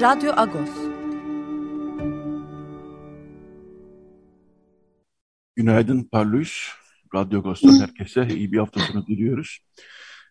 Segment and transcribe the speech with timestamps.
[0.00, 0.70] Radyo Agos.
[5.56, 6.68] Günaydın Parlus.
[7.14, 9.58] Radyo Agos'tan herkese iyi bir hafta sonu diliyoruz.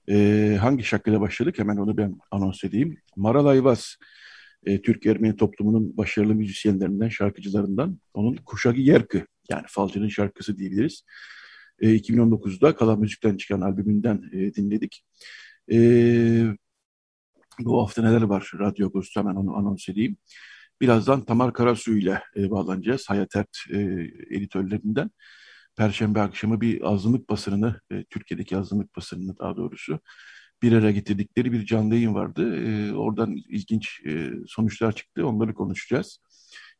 [0.10, 1.60] Ee, hangi şarkıyla başladık?
[1.60, 2.98] Hemen onu ben anons edeyim.
[3.16, 3.98] Maral Ayvaz,
[4.66, 8.00] e, Türk Ermeni toplumunun başarılı müzisyenlerinden, şarkıcılarından.
[8.14, 11.04] Onun Kuşagi Yerkı, yani Falcı'nın şarkısı diyebiliriz.
[11.80, 15.04] E, 2019'da Kalan Müzik'ten çıkan albümünden e, dinledik.
[15.72, 15.78] E,
[17.60, 20.18] bu hafta neler var Radyo Agos'ta hemen onu anons edeyim.
[20.82, 23.10] Birazdan Tamar Karasu ile e, bağlanacağız.
[23.10, 23.78] Hayat Ert e,
[24.30, 25.12] editörlerinden.
[25.76, 30.00] Perşembe akşamı bir azınlık basınını, e, Türkiye'deki azınlık basınını daha doğrusu
[30.62, 32.56] bir araya getirdikleri bir canlı yayın vardı.
[32.56, 35.28] E, oradan ilginç e, sonuçlar çıktı.
[35.28, 36.20] Onları konuşacağız.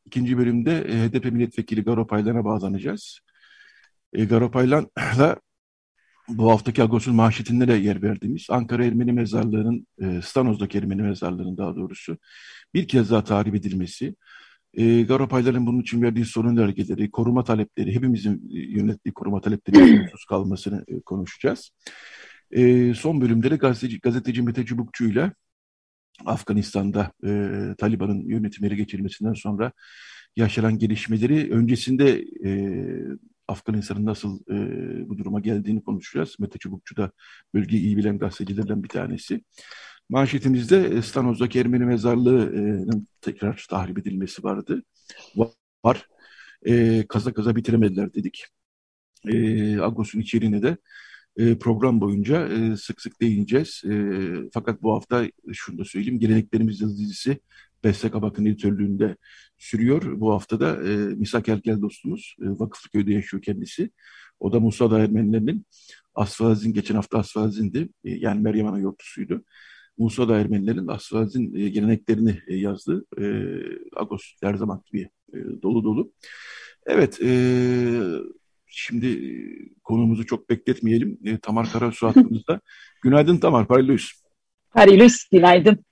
[0.06, 3.20] İkinci bölümde e, HDP milletvekili Garo Paylan'a bağlanacağız.
[4.14, 5.38] E, Garo Paylan'la
[6.30, 11.76] bu haftaki Agos'un manşetinde de yer verdiğimiz Ankara Ermeni Mezarlığı'nın, e, Stanoz'daki Ermeni Mezarlığı'nın daha
[11.76, 12.18] doğrusu
[12.74, 14.16] bir kez daha tahrip edilmesi,
[14.74, 20.86] e, Garopayların bunun için verdiği sorun önergeleri, koruma talepleri, hepimizin yönettiği koruma talepleri husus kalmasını
[20.88, 21.72] e, konuşacağız.
[22.52, 25.32] E, son bölümde de gazeteci, gazeteci Mete Çubukçu ile
[26.26, 27.30] Afganistan'da e,
[27.78, 29.72] Taliban'ın yönetimleri geçirilmesinden sonra
[30.36, 32.52] yaşanan gelişmeleri öncesinde e,
[33.50, 36.36] Afganistan'ın nasıl e, bu duruma geldiğini konuşacağız.
[36.40, 37.12] Mete Çubukçu da
[37.54, 39.42] bölgeyi iyi bilen gazetecilerden bir tanesi.
[40.10, 44.84] Manşetimizde Stanoz'daki Ermeni mezarlığının tekrar tahrip edilmesi vardı.
[45.86, 46.08] Var.
[46.66, 48.46] E, kaza kaza bitiremediler dedik.
[49.28, 50.78] E, Agos'un içeriğine de
[51.38, 53.82] e, program boyunca e, sık sık değineceğiz.
[53.86, 53.94] E,
[54.54, 56.20] fakat bu hafta şunu da söyleyeyim.
[56.20, 57.40] Geleneklerimiz dizisi
[57.84, 59.16] Beste Kabak'ın editörlüğünde
[59.58, 60.20] sürüyor.
[60.20, 63.92] Bu hafta da e, Misak Erkel dostumuz e, Vakıflıköy'de yaşıyor kendisi.
[64.40, 65.66] O da Musa da Ermenilerinin
[66.16, 67.90] Asfazin, geçen hafta Asfazin'di.
[68.04, 69.44] E, yani Meryem Ana yortusuydu.
[69.98, 73.06] Musa da Ermenilerin Asfazin e, geleneklerini e, yazdı.
[73.18, 73.24] E,
[73.96, 76.12] Agos her zaman gibi e, dolu dolu.
[76.86, 77.32] Evet, e,
[78.68, 79.30] şimdi e,
[79.84, 81.20] konumuzu çok bekletmeyelim.
[81.26, 82.62] E, Tamar Karasu hattımızda.
[83.04, 84.12] Günaydın Tamar, Parilus.
[84.72, 85.86] Parilus, günaydın.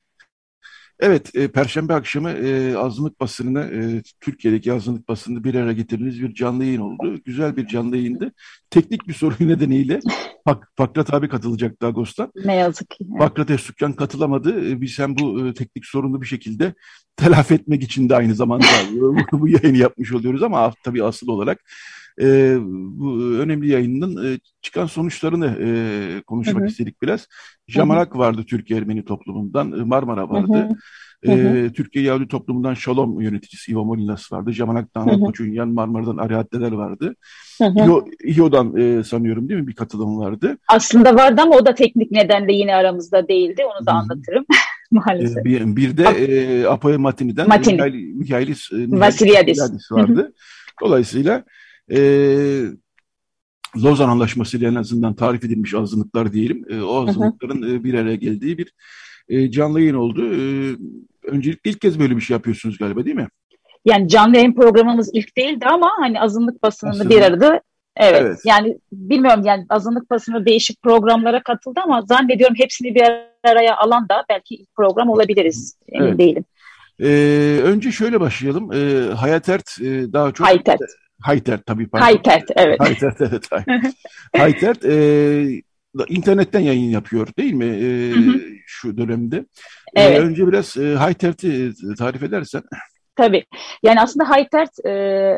[0.99, 6.33] Evet, e, Perşembe akşamı e, azınlık basınına, e, Türkiye'deki azınlık basını bir araya getirdiğiniz bir
[6.33, 7.19] canlı yayın oldu.
[7.25, 8.31] Güzel bir canlı yayındı.
[8.69, 9.99] Teknik bir sorun nedeniyle
[10.45, 12.31] Fak, Fakrat abi katılacaktı Ağustos'ta.
[12.45, 13.05] Ne yazık ki.
[13.11, 13.21] Evet.
[13.21, 14.69] Fakrat Öztürk'ten katılamadı.
[14.69, 16.73] E, biz hem bu e, teknik sorunu bir şekilde
[17.15, 18.65] telafi etmek için de aynı zamanda
[19.31, 21.59] bu yayını yapmış oluyoruz ama tabii asıl olarak
[22.21, 26.69] e, bu önemli yayının e, çıkan sonuçlarını e, konuşmak hı hı.
[26.69, 27.27] istedik biraz.
[27.67, 28.19] Jamarak hı hı.
[28.19, 30.57] vardı Türkiye Ermeni toplumundan, Marmara vardı.
[30.57, 30.75] Hı hı.
[31.25, 34.51] Ee, Türkiye Yahudi toplumundan Şalom yöneticisi Ivo Molinas vardı.
[34.51, 37.15] Jamanak'tan Koçunyan, Marmara'dan Ariadneler vardı.
[37.61, 40.57] İHO, İHO'dan e, sanıyorum değil mi bir katılım vardı.
[40.67, 43.63] Aslında vardı ama o da teknik nedenle yine aramızda değildi.
[43.65, 44.45] Onu da anlatırım
[44.91, 45.45] maalesef.
[45.45, 48.13] Bir, bir de e, Apoya Matini'den Matini.
[48.15, 50.33] Mihailis e, Vasilyadis vardı.
[50.81, 51.43] Dolayısıyla
[51.91, 51.99] e,
[53.83, 56.65] Lozan Anlaşması ile en azından tarif edilmiş azınlıklar diyelim.
[56.69, 58.73] E, o azınlıkların e, bir araya geldiği bir
[59.29, 60.33] e, canlı yayın oldu.
[60.33, 60.39] E,
[61.23, 63.27] öncelikle ilk kez böyle bir şey yapıyorsunuz galiba değil mi?
[63.85, 67.09] Yani canlı yayın programımız ilk değildi ama hani azınlık basınını Aslında.
[67.09, 67.61] bir arada
[67.99, 68.39] Evet, evet.
[68.45, 73.03] Yani bilmiyorum yani azınlık basını değişik programlara katıldı ama zannediyorum hepsini bir
[73.43, 75.77] araya alan da belki ilk program olabiliriz.
[75.87, 76.19] Emin evet.
[76.19, 76.45] değilim.
[76.99, 78.73] Ee, önce şöyle başlayalım.
[78.73, 80.47] Ee, Hayat Ert e, daha çok...
[80.47, 80.79] Haytert.
[81.21, 81.87] Haytert tabii.
[81.87, 82.05] Pardon.
[82.05, 82.79] Haytert evet.
[82.79, 83.49] Haytert evet.
[84.37, 85.61] Haytert e,
[86.07, 88.41] internetten yayın yapıyor değil mi e, hı hı.
[88.65, 89.45] şu dönemde?
[89.95, 90.19] E, evet.
[90.19, 92.63] E, önce biraz e, Haytert'i tarif edersen.
[93.15, 93.45] Tabii.
[93.83, 94.91] Yani aslında Haytert e,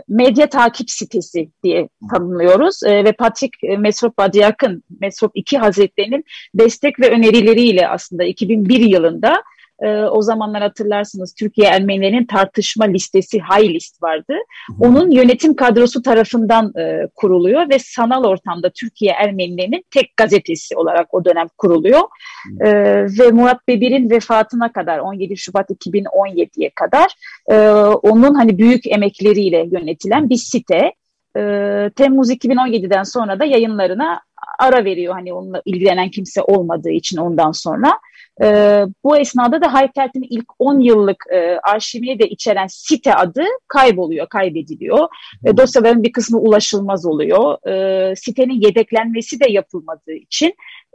[0.08, 7.10] medya takip sitesi diye tanımlıyoruz e, ve Patrick Mesrop Badyak'ın Mesrop 2 Hazretleri'nin destek ve
[7.10, 9.44] önerileriyle aslında 2001 yılında
[9.82, 14.34] e, o zamanlar hatırlarsınız Türkiye Ermenilerinin tartışma listesi High List vardı.
[14.80, 21.26] Onun yönetim kadrosu tarafından e, kuruluyor ve sanal ortamda Türkiye Ermenilerinin tek gazetesi olarak o
[21.26, 22.02] dönem kuruluyor.
[22.60, 22.70] E,
[23.20, 27.16] ve Murat Bebir'in vefatına kadar 17 Şubat 2017'ye kadar
[27.52, 30.94] e, onun hani büyük emekleriyle yönetilen bir site.
[31.38, 31.42] E,
[31.96, 34.22] Temmuz 2017'den sonra da yayınlarına
[34.60, 38.00] ara veriyor hani onunla ilgilenen kimse olmadığı için ondan sonra.
[38.44, 38.48] E,
[39.04, 45.08] bu esnada da Haytert'in ilk 10 yıllık e, arşivini de içeren site adı kayboluyor, kaybediliyor.
[45.46, 47.68] E, dosyaların bir kısmı ulaşılmaz oluyor.
[47.68, 50.54] E, sitenin yedeklenmesi de yapılmadığı için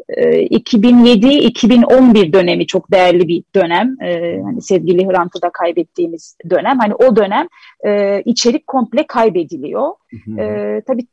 [0.09, 3.97] 2007-2011 dönemi çok değerli bir dönem.
[4.03, 6.79] E, hani sevgili Hrant'ı da kaybettiğimiz dönem.
[6.79, 7.49] Hani o dönem
[7.87, 9.91] e, içerik komple kaybediliyor.
[10.39, 11.07] E, tabii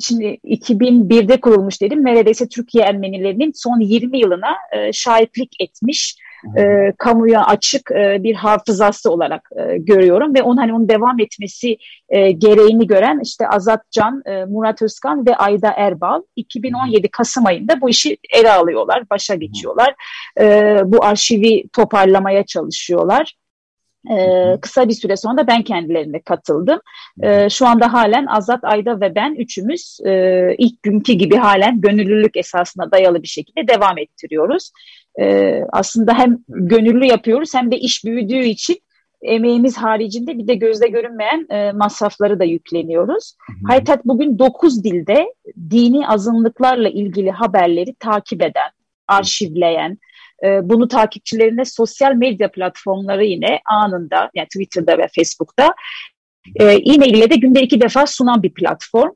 [0.00, 2.04] şimdi 2001'de kurulmuş dedim.
[2.04, 6.16] Neredeyse Türkiye Ermenilerinin son 20 yılına e, şahitlik etmiş
[6.56, 11.76] e, kamuya açık e, bir hafızası olarak e, görüyorum ve onun hani onun devam etmesi
[12.08, 17.80] e, gereğini gören işte Azat Can, e, Murat Özkan ve Ayda Erbal 2017 Kasım ayında
[17.80, 19.94] bu işi ele alıyorlar, başa geçiyorlar.
[20.40, 23.34] E, bu arşivi toparlamaya çalışıyorlar.
[24.10, 26.80] Ee, kısa bir süre sonra da ben kendilerine katıldım.
[27.22, 32.36] Ee, şu anda halen Azat, Ayda ve ben üçümüz e, ilk günkü gibi halen gönüllülük
[32.36, 34.70] esasına dayalı bir şekilde devam ettiriyoruz.
[35.20, 38.76] Ee, aslında hem gönüllü yapıyoruz hem de iş büyüdüğü için
[39.22, 43.36] emeğimiz haricinde bir de gözle görünmeyen e, masrafları da yükleniyoruz.
[43.68, 45.34] Haytat bugün 9 dilde
[45.70, 48.70] dini azınlıklarla ilgili haberleri takip eden,
[49.08, 49.98] arşivleyen,
[50.44, 55.74] e, bunu takipçilerine sosyal medya platformları yine anında yani Twitter'da ve Facebook'ta
[56.60, 59.10] e, e-mail ile de günde iki defa sunan bir platform.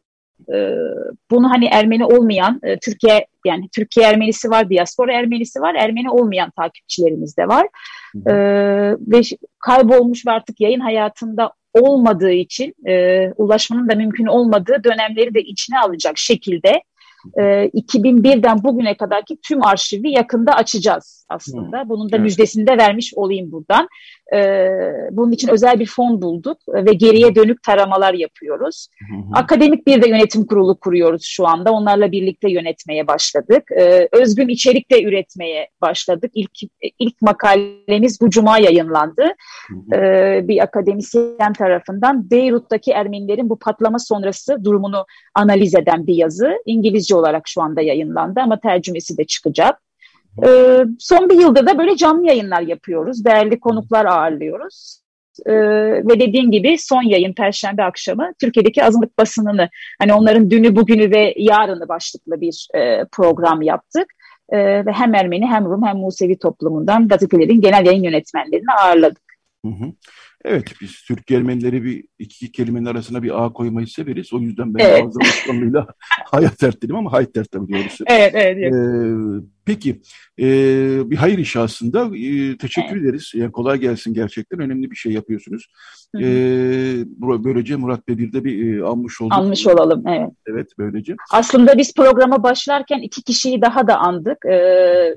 [0.55, 0.57] E,
[1.31, 6.51] bunu hani Ermeni olmayan e, Türkiye yani Türkiye Ermenisi var, diaspora Ermenisi var, Ermeni olmayan
[6.51, 7.67] takipçilerimiz de var.
[8.27, 8.33] E,
[9.01, 9.21] ve
[9.59, 15.79] kaybolmuş ve artık yayın hayatında olmadığı için e, ulaşmanın da mümkün olmadığı dönemleri de içine
[15.79, 16.83] alacak şekilde
[17.37, 21.89] e, 2001'den bugüne kadarki tüm arşivi yakında açacağız aslında.
[21.89, 22.25] Bunun da evet.
[22.25, 23.89] müjdesini de vermiş olayım buradan.
[24.35, 24.69] E,
[25.11, 28.89] bunun için özel bir fon bulduk ve geriye dönük taramalar yapıyoruz.
[28.99, 29.21] Hı hı.
[29.35, 31.73] Akademik bir de yönetim kurulu kuruyoruz şu anda.
[31.73, 33.73] Onlarla birlikte yönetmeye başladık.
[33.73, 36.31] E, özgün içerik de üretmeye başladık.
[36.35, 36.59] İlk,
[36.99, 39.23] ilk makalemiz bu cuma yayınlandı.
[39.69, 40.01] Hı hı.
[40.01, 46.53] E, bir akademisyen tarafından Beyrut'taki Ermenilerin bu patlama sonrası durumunu analiz eden bir yazı.
[46.67, 49.88] İngilizce olarak şu anda yayınlandı ama tercümesi de çıkacak.
[50.47, 53.25] Ee, son bir yılda da böyle canlı yayınlar yapıyoruz.
[53.25, 55.01] Değerli konuklar ağırlıyoruz.
[55.47, 55.53] Ee,
[56.09, 61.35] ve dediğin gibi son yayın Perşembe akşamı Türkiye'deki azınlık basınını hani onların dünü bugünü ve
[61.37, 64.13] yarını başlıklı bir e, program yaptık.
[64.49, 69.23] E, ve hem Ermeni hem Rum hem Musevi toplumundan gazetelerin genel yayın yönetmenlerini ağırladık.
[69.65, 69.93] Hı hı.
[70.45, 74.33] Evet biz Türk Ermenileri bir iki kelimenin arasına bir ağ koymayı severiz.
[74.33, 75.05] O yüzden ben evet.
[75.07, 75.87] ağzı alışkanlığıyla
[76.25, 78.05] hayat dert dedim ama hayat dert tabii doğrusu.
[78.07, 78.75] Evet evet.
[78.75, 80.01] Ee, peki
[80.39, 80.47] e,
[81.11, 82.17] bir hayır işi aslında.
[82.17, 83.03] E, teşekkür evet.
[83.03, 83.33] ederiz.
[83.35, 84.61] Yani kolay gelsin gerçekten.
[84.61, 85.67] Önemli bir şey yapıyorsunuz.
[86.17, 86.25] E,
[87.21, 89.39] böylece Murat Bedir'de bir e, almış olduk.
[89.39, 90.31] Almış olalım evet.
[90.47, 91.17] Evet böylece.
[91.33, 94.45] Aslında biz programa başlarken iki kişiyi daha da andık.
[94.45, 95.17] Ee,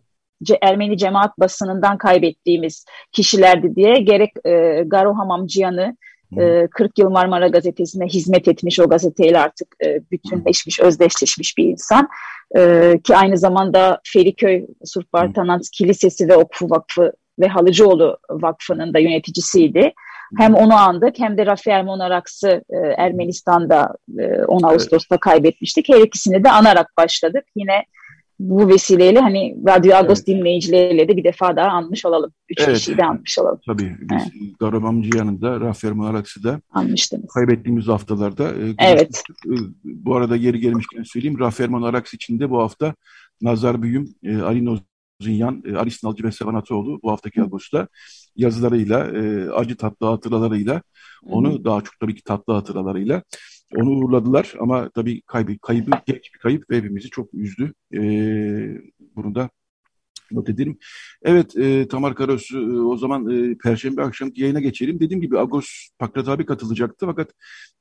[0.61, 5.97] Ermeni cemaat basınından kaybettiğimiz kişilerdi diye gerek e, Garo Hamamciyan'ı
[6.37, 12.09] e, 40 yıl Marmara Gazetesi'ne hizmet etmiş o gazeteyle artık e, bütünleşmiş, özdeşleşmiş bir insan.
[12.57, 18.99] E, ki aynı zamanda Feriköy Surp Bartanans Kilisesi ve Okfu Vakfı ve Halıcıoğlu Vakfı'nın da
[18.99, 19.93] yöneticisiydi.
[20.37, 25.89] Hem onu andık hem de Rafael Monaraks'ı e, Ermenistan'da e, 10 Ağustos'ta kaybetmiştik.
[25.89, 27.43] Her ikisini de anarak başladık.
[27.55, 27.85] Yine
[28.49, 30.27] bu vesileyle hani Radyo Agos evet.
[30.27, 32.31] dinleyicileriyle de bir defa daha anmış olalım.
[32.49, 32.77] Üç evet.
[32.77, 33.59] kişiyi de anmış olalım.
[33.65, 33.95] Tabii.
[34.01, 34.59] Biz evet.
[34.59, 37.33] Garamamcı yanında Rafael Maraks'ı da Anmıştınız.
[37.33, 38.49] kaybettiğimiz haftalarda.
[38.49, 39.23] E, evet.
[39.45, 41.39] E, bu arada geri gelmişken söyleyeyim.
[41.39, 42.95] Rafael Maraks için de bu hafta
[43.41, 47.87] Nazar Büyüm, e, Ali Nozinyan, e, Ali Sınalcı ve Sevan Ataoğlu bu haftaki Agos'ta
[48.35, 50.81] yazılarıyla, e, acı tatlı hatıralarıyla,
[51.25, 51.63] onu Hı.
[51.63, 53.23] daha çok tabii ki tatlı hatıralarıyla
[53.75, 57.73] onu uğurladılar ama tabii kaybı, kaybı geç bir kayıp ve hepimizi çok üzdü.
[57.93, 57.99] E,
[59.15, 59.49] bunu da
[60.31, 60.77] not edelim.
[61.23, 64.99] Evet e, Tamar Karos e, o zaman e, Perşembe akşamki yayına geçelim.
[64.99, 65.67] Dediğim gibi Agos
[65.99, 67.29] Pakrat abi katılacaktı fakat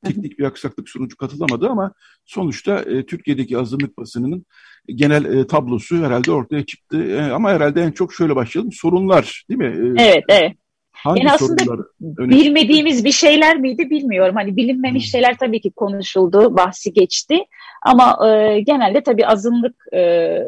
[0.05, 1.93] teknik bir aksaklık sonucu katılamadı ama
[2.25, 4.47] sonuçta e, Türkiye'deki azınlık basınının
[4.87, 7.05] genel e, tablosu herhalde ortaya çıktı.
[7.05, 8.73] E, ama herhalde en çok şöyle başlayalım.
[8.73, 10.01] Sorunlar değil mi?
[10.01, 10.53] E, evet, evet.
[11.05, 14.35] Hangi yani aslında bilmediğimiz bir şeyler miydi bilmiyorum.
[14.35, 15.11] Hani bilinmemiş hmm.
[15.11, 17.39] şeyler tabii ki konuşuldu, bahsi geçti.
[17.83, 20.39] Ama e, genelde tabii azınlık e,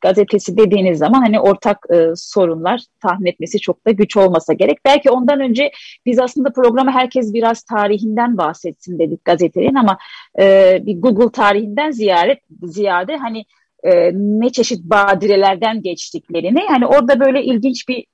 [0.00, 4.78] gazetesi dediğiniz zaman hani ortak e, sorunlar tahmin etmesi çok da güç olmasa gerek.
[4.84, 5.70] Belki ondan önce
[6.06, 9.98] biz aslında programı herkes biraz tarihinden bahsetsin dedik gazetenin ama
[10.40, 13.44] e, bir Google tarihinden ziyaret ziyade hani
[13.82, 18.04] e, ne çeşit badirelerden geçtiklerini hani orada böyle ilginç bir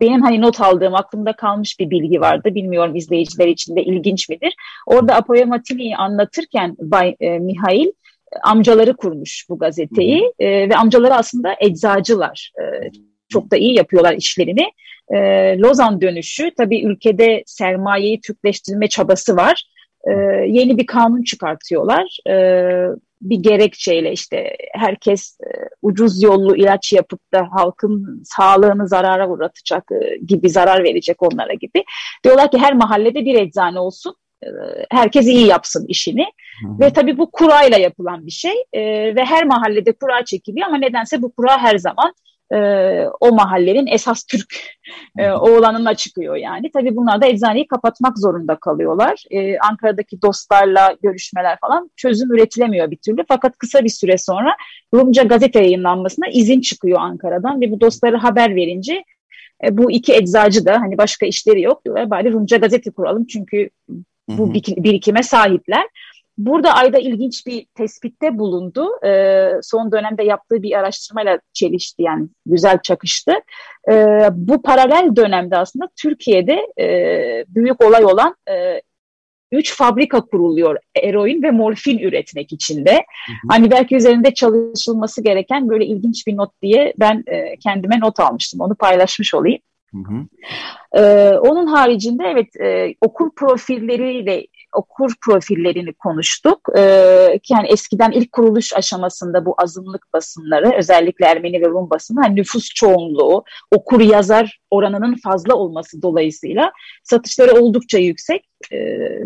[0.00, 2.54] benim hani not aldığım aklımda kalmış bir bilgi vardı.
[2.54, 4.54] Bilmiyorum izleyiciler için de ilginç midir.
[4.86, 7.90] Orada Apoya Matini'yi anlatırken Bay e, Mihail
[8.42, 12.52] amcaları kurmuş bu gazeteyi e, ve amcaları aslında eczacılar.
[12.60, 12.62] E,
[13.28, 14.72] çok da iyi yapıyorlar işlerini.
[15.14, 15.18] E,
[15.58, 19.64] Lozan dönüşü tabii ülkede sermayeyi Türkleştirme çabası var.
[20.04, 20.12] E,
[20.48, 22.18] yeni bir kanun çıkartıyorlar.
[22.28, 22.34] E,
[23.20, 25.48] bir gerekçeyle işte herkes e,
[25.82, 31.84] ucuz yollu ilaç yapıp da halkın sağlığını zarara uğratacak e, gibi zarar verecek onlara gibi.
[32.24, 34.48] Diyorlar ki her mahallede bir eczane olsun e,
[34.90, 36.26] herkes iyi yapsın işini.
[36.62, 36.80] Hı hı.
[36.80, 38.82] Ve tabii bu kurayla yapılan bir şey e,
[39.16, 42.14] ve her mahallede kura çekiliyor ama nedense bu kura her zaman
[42.52, 42.58] e,
[43.20, 44.54] o mahallenin esas Türk
[45.18, 46.70] e, oğlanına çıkıyor yani.
[46.72, 49.24] Tabii bunlar da eczaneyi kapatmak zorunda kalıyorlar.
[49.30, 53.24] E, Ankara'daki dostlarla görüşmeler falan çözüm üretilemiyor bir türlü.
[53.28, 54.56] Fakat kısa bir süre sonra
[54.94, 59.04] Rumca gazete yayınlanmasına izin çıkıyor Ankara'dan ve bu dostları haber verince
[59.64, 62.10] e, bu iki eczacı da hani başka işleri yok diyorlar.
[62.10, 63.70] Bari Rumca gazete kuralım çünkü
[64.28, 65.84] bu birikime sahipler.
[66.40, 69.06] Burada Ayda ilginç bir tespitte bulundu.
[69.06, 73.32] E, son dönemde yaptığı bir araştırmayla çelişti yani güzel çakıştı.
[73.90, 73.94] E,
[74.32, 76.86] bu paralel dönemde aslında Türkiye'de e,
[77.48, 78.82] büyük olay olan e,
[79.52, 82.92] üç fabrika kuruluyor eroin ve morfin üretmek için de.
[82.92, 83.48] Hı hı.
[83.48, 88.60] Hani belki üzerinde çalışılması gereken böyle ilginç bir not diye ben e, kendime not almıştım.
[88.60, 89.60] Onu paylaşmış olayım.
[89.92, 90.26] Hı hı.
[91.02, 96.68] Ee, onun haricinde evet e, okur profilleriyle okur profillerini konuştuk.
[96.76, 102.36] Ee, yani eskiden ilk kuruluş aşamasında bu azınlık basınları özellikle Ermeni ve Rum basını hani
[102.36, 103.44] nüfus çoğunluğu,
[103.76, 106.72] okur yazar oranının fazla olması dolayısıyla
[107.04, 108.78] satışları oldukça yüksek e,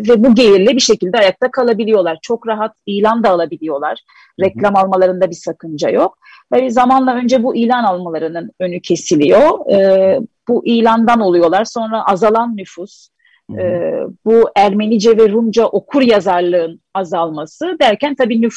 [0.09, 2.17] ve bu gelirle bir şekilde ayakta kalabiliyorlar.
[2.21, 3.99] Çok rahat ilan da alabiliyorlar.
[4.39, 6.17] Reklam almalarında bir sakınca yok.
[6.53, 9.71] Ve zamanla önce bu ilan almalarının önü kesiliyor.
[9.71, 11.65] E, bu ilandan oluyorlar.
[11.65, 13.09] Sonra azalan nüfus,
[13.51, 13.93] E,
[14.25, 18.55] bu Ermenice ve Rumca okur yazarlığın azalması derken tabii nüf,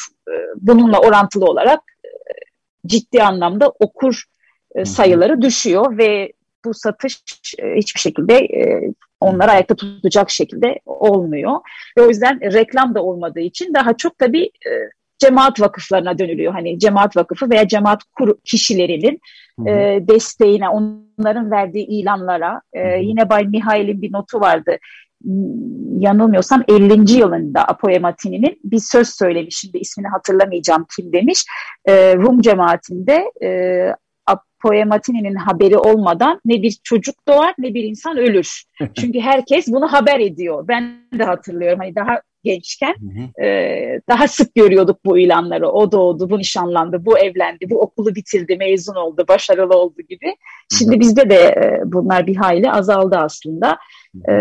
[0.55, 1.79] bununla orantılı olarak
[2.85, 4.23] ciddi anlamda okur
[4.83, 6.33] sayıları düşüyor ve
[6.65, 7.23] bu satış
[7.75, 8.47] hiçbir şekilde
[9.19, 11.59] onları ayakta tutacak şekilde olmuyor.
[11.97, 14.51] Ve o yüzden reklam da olmadığı için daha çok tabii
[15.19, 16.53] cemaat vakıflarına dönülüyor.
[16.53, 19.19] Hani cemaat vakıfı veya cemaat kur kişilerinin
[19.67, 22.61] e, desteğine, onların verdiği ilanlara.
[22.73, 24.77] E, yine Bay Mihail'in bir notu vardı.
[25.99, 27.11] Yanılmıyorsam 50.
[27.11, 29.57] yılında Apoematini'nin bir söz söylemiş.
[29.57, 31.45] Şimdi ismini hatırlamayacağım kim demiş.
[31.85, 33.49] E, Rum cemaatinde e,
[34.61, 38.63] Poematini'nin haberi olmadan ne bir çocuk doğar ne bir insan ölür.
[38.93, 40.67] Çünkü herkes bunu haber ediyor.
[40.67, 41.79] Ben de hatırlıyorum.
[41.79, 43.45] Hani daha gençken hı hı.
[43.45, 45.69] E, daha sık görüyorduk bu ilanları.
[45.69, 50.35] O doğdu, bu nişanlandı, bu evlendi, bu okulu bitirdi, mezun oldu, başarılı oldu gibi.
[50.77, 50.99] Şimdi hı hı.
[50.99, 53.77] bizde de e, bunlar bir hayli azaldı aslında.
[54.29, 54.33] E,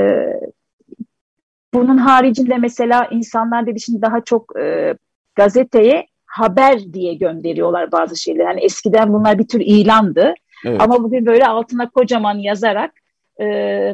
[1.74, 4.94] bunun haricinde mesela insanlar dedi şimdi daha çok e,
[5.34, 8.44] gazeteye haber diye gönderiyorlar bazı şeyler.
[8.44, 10.34] Yani eskiden bunlar bir tür ilandı.
[10.66, 10.80] Evet.
[10.80, 12.92] Ama bugün böyle altına kocaman yazarak
[13.40, 13.44] e,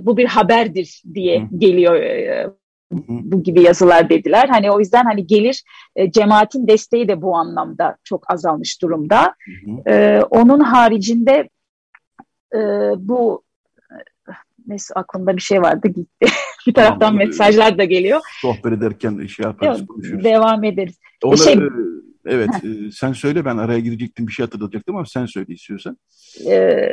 [0.03, 1.47] bu bir haberdir diye Hı.
[1.59, 2.51] geliyor e,
[3.09, 4.49] bu gibi yazılar dediler.
[4.49, 5.63] Hani o yüzden hani gelir
[5.97, 9.35] e, cemaatin desteği de bu anlamda çok azalmış durumda.
[9.87, 11.49] E, onun haricinde
[12.55, 12.59] e,
[12.97, 13.45] bu
[14.67, 16.27] neyse aklımda bir şey vardı gitti.
[16.67, 18.21] bir taraftan tamam, mesajlar da geliyor.
[18.41, 20.25] Sohbet ederken şey yaparız Yok, konuşuruz.
[20.25, 20.99] Devam ederiz.
[21.25, 21.59] Onu, şey,
[22.27, 25.99] evet e, sen söyle ben araya girecektim bir şey hatırlatacaktım ama sen söyle istiyorsan.
[26.51, 26.89] E,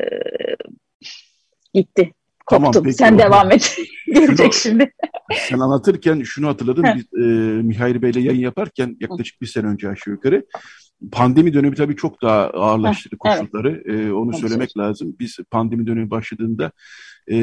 [1.73, 2.13] gitti.
[2.51, 2.71] Koptum.
[2.71, 3.77] Tamam, peki, Sen devam et.
[4.07, 4.93] Gelecek şimdi.
[5.49, 6.85] Sen anlatırken şunu hatırladım.
[6.95, 7.25] Biz e,
[7.61, 10.45] Mihail Bey'le yayın yaparken yaklaşık bir sene önce aşağı yukarı
[11.11, 13.83] pandemi dönemi tabii çok daha ağırlaştırdı koşulları.
[13.85, 14.05] Evet.
[14.05, 15.15] E, onu söylemek lazım.
[15.19, 16.71] Biz pandemi dönemi başladığında
[17.31, 17.35] e,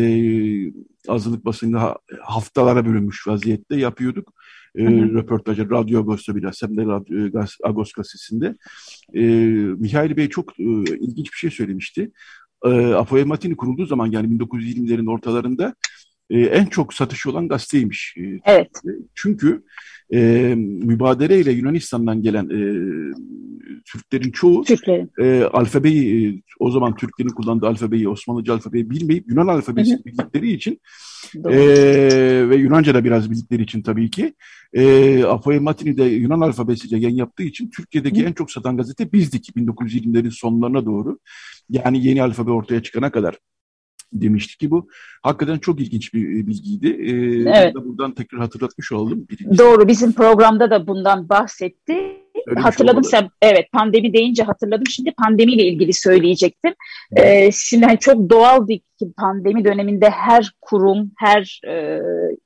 [1.09, 4.33] azınlık basında haftalara bölünmüş vaziyette yapıyorduk.
[4.77, 8.57] E, röportajı Radyo Agos'ta biraz hem de Radyo, Agos gazetesinde.
[9.15, 9.23] E,
[9.79, 10.65] Mihail Bey çok e,
[11.01, 12.11] ilginç bir şey söylemişti
[12.65, 15.75] e, Apoel Matini kurulduğu zaman yani 1920'lerin ortalarında
[16.31, 18.15] e, en çok satışı olan gazeteymiş.
[18.17, 18.71] E, evet.
[19.15, 19.63] Çünkü
[20.13, 22.61] e, mübadeleyle Yunanistan'dan gelen e,
[23.85, 25.11] Türklerin çoğu Türklerin.
[25.19, 30.81] E, alfabeyi, e, o zaman Türklerin kullandığı alfabeyi, Osmanlıca alfabeyi bilmeyip Yunan alfabesini bildikleri için
[31.45, 31.59] e,
[32.49, 34.35] ve Yunanca da biraz bildikleri için tabii ki
[34.73, 38.29] e, Apoel Matini de Yunan alfabesiyle yayın yaptığı için Türkiye'deki Hı.
[38.29, 41.19] en çok satan gazete bizdik 1920'lerin sonlarına doğru.
[41.71, 43.39] Yani yeni alfabe ortaya çıkana kadar
[44.13, 44.89] demişti ki bu
[45.23, 46.89] hakikaten çok ilginç bir e, bilgiydi.
[46.89, 47.75] Ee, evet.
[47.75, 49.27] Buradan tekrar hatırlatmış oldum.
[49.31, 49.59] Birincisi.
[49.59, 52.17] Doğru bizim programda da bundan bahsetti.
[52.47, 56.75] Öyle hatırladım şey sen evet pandemi deyince hatırladım şimdi pandemiyle ilgili söyleyecektim.
[57.17, 58.67] Ee, şimdi hani çok doğal
[58.99, 62.01] ki pandemi döneminde her kurum, her e,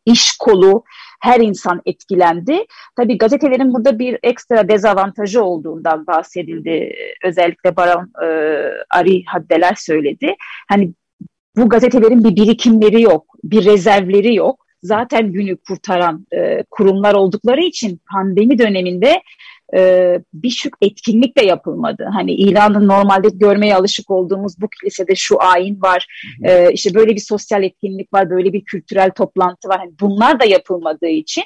[0.07, 0.85] iş kolu,
[1.21, 2.59] her insan etkilendi.
[2.97, 6.95] Tabii gazetelerin burada bir ekstra dezavantajı olduğundan bahsedildi.
[7.25, 8.27] Özellikle Baron e,
[8.91, 10.35] Ari Haddeler söyledi.
[10.69, 10.93] Hani
[11.57, 14.67] bu gazetelerin bir birikimleri yok, bir rezervleri yok.
[14.83, 19.23] Zaten günü kurtaran e, kurumlar oldukları için pandemi döneminde
[19.77, 22.09] e, birçok etkinlik de yapılmadı.
[22.13, 26.07] Hani ilanı normalde görmeye alışık olduğumuz bu kilisede şu ayin var,
[26.45, 29.79] e, işte böyle bir sosyal etkinlik var, böyle bir kültürel toplantı var.
[29.79, 31.45] Hani bunlar da yapılmadığı için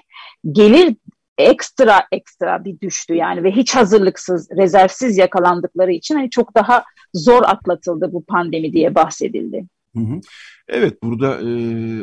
[0.52, 0.96] gelir
[1.38, 6.84] ekstra ekstra bir düştü yani ve hiç hazırlıksız, rezervsiz yakalandıkları için hani çok daha
[7.14, 9.64] zor atlatıldı bu pandemi diye bahsedildi.
[9.96, 10.20] Hı hı.
[10.68, 11.54] Evet burada e,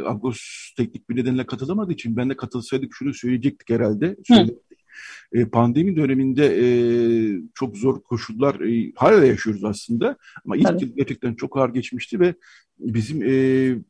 [0.05, 0.39] Agos
[0.77, 4.15] teknik bir nedenle katılamadığı için ben de katılsaydık şunu söyleyecektik herhalde.
[5.33, 6.65] E, pandemi döneminde e,
[7.53, 12.35] çok zor koşullar e, hala yaşıyoruz aslında ama ilk yıl gerçekten çok ağır geçmişti ve
[12.79, 13.29] bizim e,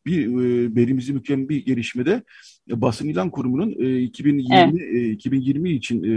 [0.06, 2.24] bir e, belimizi mükemmel bir gelişmede
[2.70, 4.96] e, basın ilan kurumunun e, 2020 evet.
[4.96, 6.10] e, 2020 için e,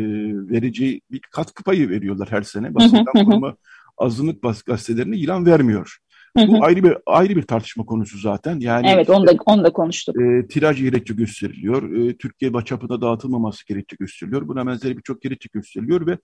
[0.51, 2.75] vereceği bir katkı payı veriyorlar her sene.
[2.75, 3.57] Basın ilan kurumu
[3.99, 5.99] azınlık gazetelerine ilan vermiyor.
[6.37, 8.61] Bu ayrı bir ayrı bir tartışma konusu zaten.
[8.61, 10.21] Yani Evet, onu da onu da konuştuk.
[10.21, 11.93] E, tiraj gerekçe gösteriliyor.
[11.93, 14.49] E, Türkiye çapında dağıtılmaması gerekçe gösteriliyor.
[14.49, 16.19] Buna benzeri birçok gerekçe gösteriliyor ve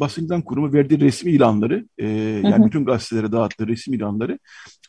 [0.00, 2.08] basından kurumu verdiği resmi ilanları, e,
[2.44, 4.38] yani bütün gazetelere dağıttığı resmi ilanları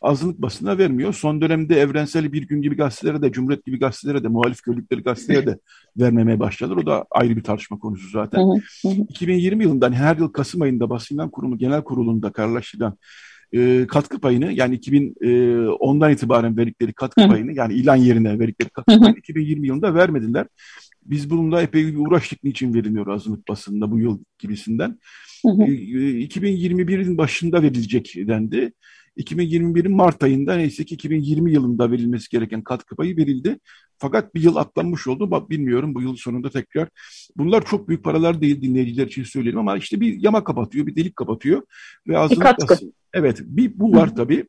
[0.02, 1.14] azınlık basına vermiyor.
[1.14, 5.46] Son dönemde evrensel bir gün gibi gazetelere de, Cumhuriyet gibi gazetelere de, muhalif gördükleri gazetelere
[5.46, 5.58] de
[5.96, 6.76] vermemeye başladılar.
[6.76, 8.40] O da ayrı bir tartışma konusu zaten.
[8.84, 12.96] 2020 yılından her yıl Kasım ayında basından kurumu genel kurulunda kararlaştırılan
[13.52, 18.98] e, katkı payını yani 2010'dan e, itibaren verdikleri katkı payını yani ilan yerine verdikleri katkı
[19.00, 20.46] payını 2020 yılında vermediler.
[21.02, 24.98] Biz bununla epey bir uğraştık niçin verilmiyor azınlık basında bu yıl gibisinden.
[25.42, 25.62] Hı hı.
[25.62, 25.66] E,
[26.24, 28.72] 2021'in başında verilecek dendi.
[29.16, 33.58] 2021'in Mart ayında neyse ki 2020 yılında verilmesi gereken katkı payı verildi.
[33.98, 35.30] Fakat bir yıl atlanmış oldu.
[35.30, 36.88] Bak bilmiyorum bu yıl sonunda tekrar.
[37.36, 41.16] Bunlar çok büyük paralar değil dinleyiciler için söyleyelim ama işte bir yama kapatıyor, bir delik
[41.16, 41.62] kapatıyor.
[42.08, 44.44] Ve azınlık basın, evet bir bu var tabii.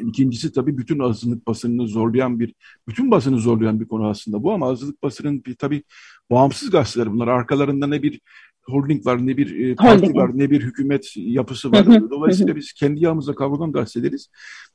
[0.00, 2.54] İkincisi tabii bütün azınlık basınını zorlayan bir,
[2.88, 5.82] bütün basını zorlayan bir konu aslında bu ama azınlık basının bir tabii
[6.30, 7.28] bağımsız gazeteler bunlar.
[7.28, 8.20] Arkalarında ne bir
[8.72, 10.16] holding var, ne bir e, parti holding.
[10.16, 12.10] var, ne bir hükümet yapısı var.
[12.10, 14.28] Dolayısıyla biz kendi yağımızda kavrulan gazeteleriz.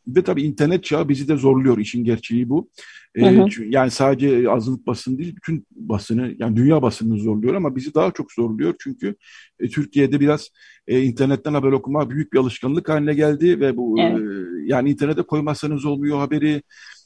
[0.07, 1.77] Ve tabii internet çağı bizi de zorluyor.
[1.77, 2.69] İşin gerçeği bu.
[3.15, 8.11] Ee, yani sadece azınlık basın değil, bütün basını, yani dünya basınını zorluyor ama bizi daha
[8.11, 8.73] çok zorluyor.
[8.79, 9.15] Çünkü
[9.59, 10.49] e, Türkiye'de biraz
[10.87, 14.19] e, internetten haber okuma büyük bir alışkanlık haline geldi ve bu evet.
[14.19, 14.23] e,
[14.65, 16.61] yani internete koymazsanız olmuyor haberi.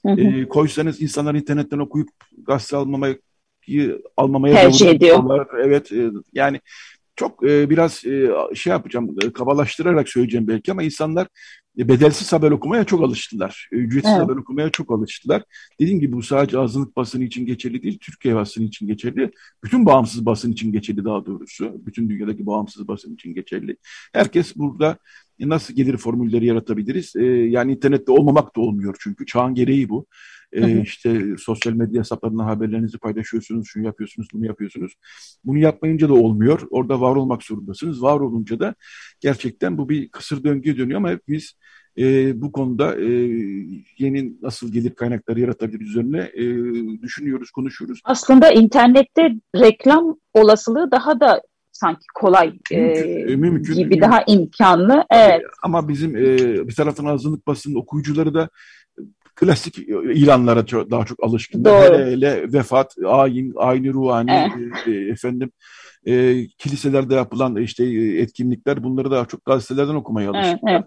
[0.05, 2.09] E, koysanız insanlar internetten okuyup
[2.47, 3.15] gazete almamaya
[4.17, 5.47] almamaya tercih ediyor.
[5.63, 6.59] Evet e, yani
[7.15, 11.27] çok e, biraz e, şey yapacağım e, kabalaştırarak söyleyeceğim belki ama insanlar
[11.77, 13.69] e, bedelsiz haber okumaya çok alıştılar.
[13.71, 14.23] E, ücretsiz evet.
[14.23, 15.43] haber okumaya çok alıştılar.
[15.79, 19.31] Dediğim gibi bu sadece azınlık basını için geçerli değil, Türkiye basını için geçerli.
[19.63, 21.73] Bütün bağımsız basın için geçerli daha doğrusu.
[21.85, 23.77] Bütün dünyadaki bağımsız basın için geçerli.
[24.13, 24.97] Herkes burada
[25.39, 27.15] nasıl gelir formülleri yaratabiliriz?
[27.15, 30.05] E, yani internette olmamak da olmuyor çünkü çağın gereği bu.
[30.51, 34.93] E, işte sosyal medya hesaplarından haberlerinizi paylaşıyorsunuz, şunu yapıyorsunuz, bunu yapıyorsunuz.
[35.43, 36.61] Bunu yapmayınca da olmuyor.
[36.69, 38.01] Orada var olmak zorundasınız.
[38.01, 38.75] Var olunca da
[39.19, 41.53] gerçekten bu bir kısır döngüye dönüyor ama hepimiz
[41.97, 43.09] e, bu konuda e,
[43.97, 46.43] yeni nasıl gelir kaynakları yaratabilir üzerine e,
[47.01, 48.01] düşünüyoruz, konuşuyoruz.
[48.03, 54.01] Aslında internette reklam olasılığı daha da sanki kolay mümkün, e, mümkün, gibi mümkün.
[54.01, 55.05] daha imkanlı.
[55.11, 55.41] Evet.
[55.63, 58.49] Ama bizim e, bir taraftan azınlık basının okuyucuları da
[59.39, 59.77] klasik
[60.13, 61.65] ilanlara çok, daha çok alışkın.
[61.65, 64.87] Hele, hele vefat, ayin, ayni ruhani, evet.
[64.87, 65.51] e, efendim
[66.05, 67.85] e, kiliselerde yapılan işte
[68.17, 70.67] etkinlikler bunları daha çok gazetelerden okumaya alışkın.
[70.67, 70.83] Evet,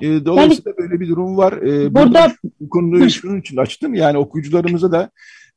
[0.00, 0.22] evet.
[0.22, 1.52] E, dolayısıyla yani, böyle bir durum var.
[1.52, 3.94] E, burada bu konuyu şunun için açtım.
[3.94, 5.10] Yani okuyucularımıza da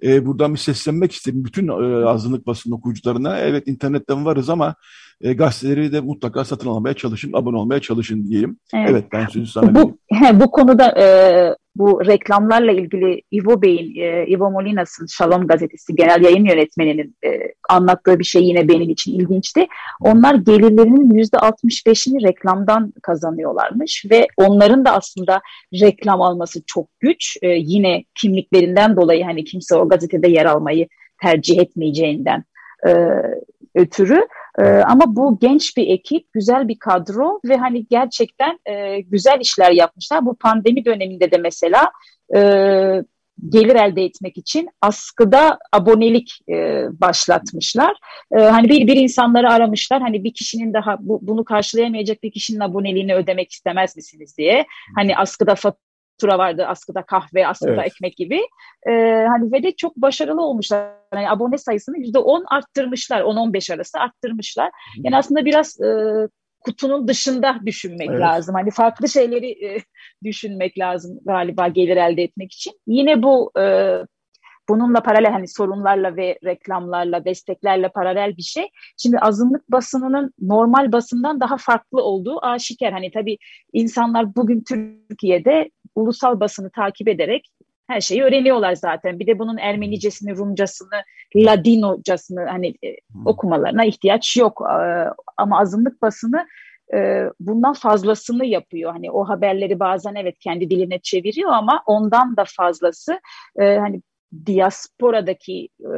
[0.03, 1.45] e, buradan bir seslenmek istedim.
[1.45, 3.39] Bütün e, azınlık basın okuyucularına.
[3.39, 4.75] Evet internetten varız ama
[5.21, 8.57] e, gazeteleri de mutlaka satın almaya çalışın, abone olmaya çalışın diyeyim.
[8.73, 9.97] Evet, evet ben sözü sana bu,
[10.33, 11.05] bu konuda e,
[11.75, 17.29] bu reklamlarla ilgili Ivo Bey'in, e, Ivo Molinas'ın Shalom gazetesi genel yayın yönetmeninin e,
[17.69, 19.67] anlattığı bir şey yine benim için ilginçti.
[20.01, 25.41] Onlar gelirlerinin yüzde 65'ini reklamdan kazanıyorlarmış ve onların da aslında
[25.73, 27.37] reklam alması çok güç.
[27.41, 30.87] E, yine kimliklerinden dolayı hani kimse o gazetede yer almayı
[31.21, 32.43] tercih etmeyeceğinden
[32.87, 32.91] e,
[33.75, 34.21] ötürü.
[34.59, 39.71] E, ama bu genç bir ekip, güzel bir kadro ve hani gerçekten e, güzel işler
[39.71, 40.25] yapmışlar.
[40.25, 41.91] Bu pandemi döneminde de mesela
[42.35, 42.39] e,
[43.49, 47.95] gelir elde etmek için askıda abonelik e, başlatmışlar.
[48.37, 50.01] E, hani bir, bir insanları aramışlar.
[50.01, 54.65] Hani bir kişinin daha bu, bunu karşılayamayacak bir kişinin aboneliğini ödemek istemez misiniz diye.
[54.95, 57.87] Hani askıda fatura vardı, askıda kahve, askıda evet.
[57.87, 58.41] ekmek gibi.
[58.89, 58.91] E,
[59.29, 60.91] hani ve de çok başarılı olmuşlar.
[61.13, 63.21] Yani abone sayısını %10 arttırmışlar.
[63.21, 64.71] 10-15 arası arttırmışlar.
[65.03, 65.87] Yani aslında biraz e,
[66.59, 68.19] kutunun dışında düşünmek evet.
[68.19, 68.55] lazım.
[68.55, 69.77] Hani farklı şeyleri e,
[70.23, 72.73] düşünmek lazım galiba gelir elde etmek için.
[72.87, 73.97] Yine bu e,
[74.69, 78.67] bununla paralel hani sorunlarla ve reklamlarla, desteklerle paralel bir şey.
[78.97, 82.91] Şimdi azınlık basınının normal basından daha farklı olduğu aşikar.
[82.91, 83.37] Hani tabii
[83.73, 87.49] insanlar bugün Türkiye'de ulusal basını takip ederek
[87.87, 89.19] her şeyi öğreniyorlar zaten.
[89.19, 91.03] Bir de bunun Ermenicesini, Rumcasını,
[91.35, 94.61] Ladinocasını hani e, okumalarına ihtiyaç yok.
[94.61, 94.75] E,
[95.37, 96.47] ama azınlık basını
[96.93, 98.91] e, bundan fazlasını yapıyor.
[98.91, 103.19] Hani o haberleri bazen evet kendi diline çeviriyor ama ondan da fazlası
[103.59, 104.01] e, hani
[104.45, 105.91] diasporadaki e,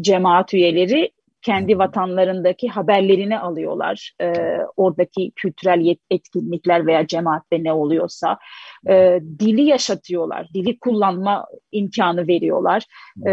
[0.00, 1.10] cemaat üyeleri
[1.42, 4.12] kendi vatanlarındaki haberlerini alıyorlar.
[4.20, 4.32] E,
[4.76, 8.38] oradaki kültürel etkinlikler veya cemaatte ne oluyorsa
[8.88, 10.48] e, dili yaşatıyorlar.
[10.54, 12.84] Dili kullanma imkanı veriyorlar.
[13.26, 13.32] E,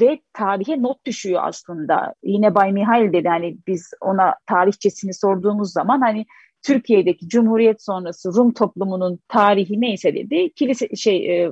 [0.00, 2.14] ve tarihe not düşüyor aslında.
[2.22, 6.26] Yine Bay Mihail dedi hani biz ona tarihçesini sorduğumuz zaman hani
[6.62, 10.52] Türkiye'deki Cumhuriyet sonrası Rum toplumunun tarihi neyse dedi.
[10.54, 11.50] Kilise şey e,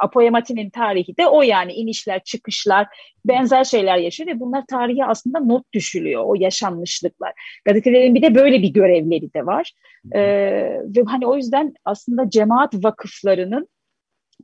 [0.00, 2.86] Apoyemati'nin tarihi de o yani inişler, çıkışlar,
[3.24, 7.32] benzer şeyler yaşıyor ve bunlar tarihe aslında not düşülüyor o yaşanmışlıklar.
[7.64, 9.72] Gazetelerin bir de böyle bir görevleri de var.
[10.14, 10.20] Ee,
[10.96, 13.68] ve hani o yüzden aslında cemaat vakıflarının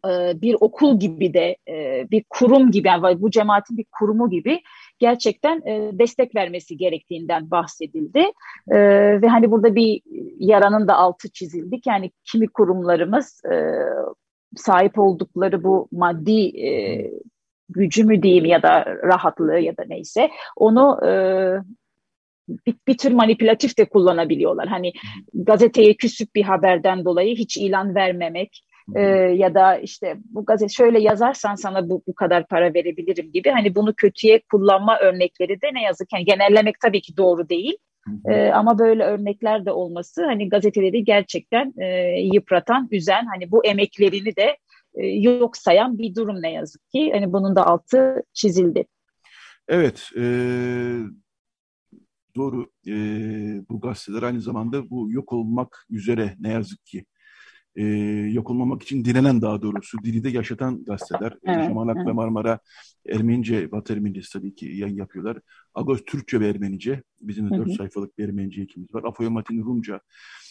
[0.04, 4.62] e, bir okul gibi de e, bir kurum gibi yani bu cemaatin bir kurumu gibi
[4.98, 8.24] gerçekten e, destek vermesi gerektiğinden bahsedildi
[9.22, 10.02] ve hani burada bir
[10.38, 13.42] yaranın da altı çizildik yani kimi kurumlarımız
[14.56, 16.52] sahip oldukları bu maddi
[17.68, 20.98] gücü mü diyeyim ya da rahatlığı ya da neyse onu
[22.48, 24.68] bir, bir tür manipülatif de kullanabiliyorlar.
[24.68, 24.92] Hani
[25.34, 28.62] gazeteye küsüp bir haberden dolayı hiç ilan vermemek
[28.94, 29.00] e,
[29.34, 33.74] ya da işte bu gazete şöyle yazarsan sana bu, bu kadar para verebilirim gibi hani
[33.74, 37.76] bunu kötüye kullanma örnekleri de ne yazık yani genellemek tabii ki doğru değil.
[38.28, 44.36] E, ama böyle örnekler de olması hani gazeteleri gerçekten e, yıpratan, üzen hani bu emeklerini
[44.36, 44.56] de
[44.94, 47.10] e, yok sayan bir durum ne yazık ki.
[47.12, 48.84] Hani bunun da altı çizildi.
[49.68, 50.22] Evet, e,
[52.36, 52.66] doğru.
[52.86, 52.94] E,
[53.68, 57.04] bu gazeteler aynı zamanda bu yok olmak üzere ne yazık ki
[57.76, 57.84] e,
[58.32, 61.36] yok olmamak için direnen daha doğrusu dili de yaşatan gazeteler.
[61.44, 62.06] Evet, Şamanak evet.
[62.06, 62.58] ve Marmara
[63.08, 65.38] Ermenice, Batı Ermenicesi tabii ki yayın yapıyorlar.
[65.74, 67.02] Agos Türkçe ve Ermenice.
[67.20, 69.04] Bizim de dört sayfalık bir Ermenice ekimiz var.
[69.04, 70.00] Afoya Matin Rumca.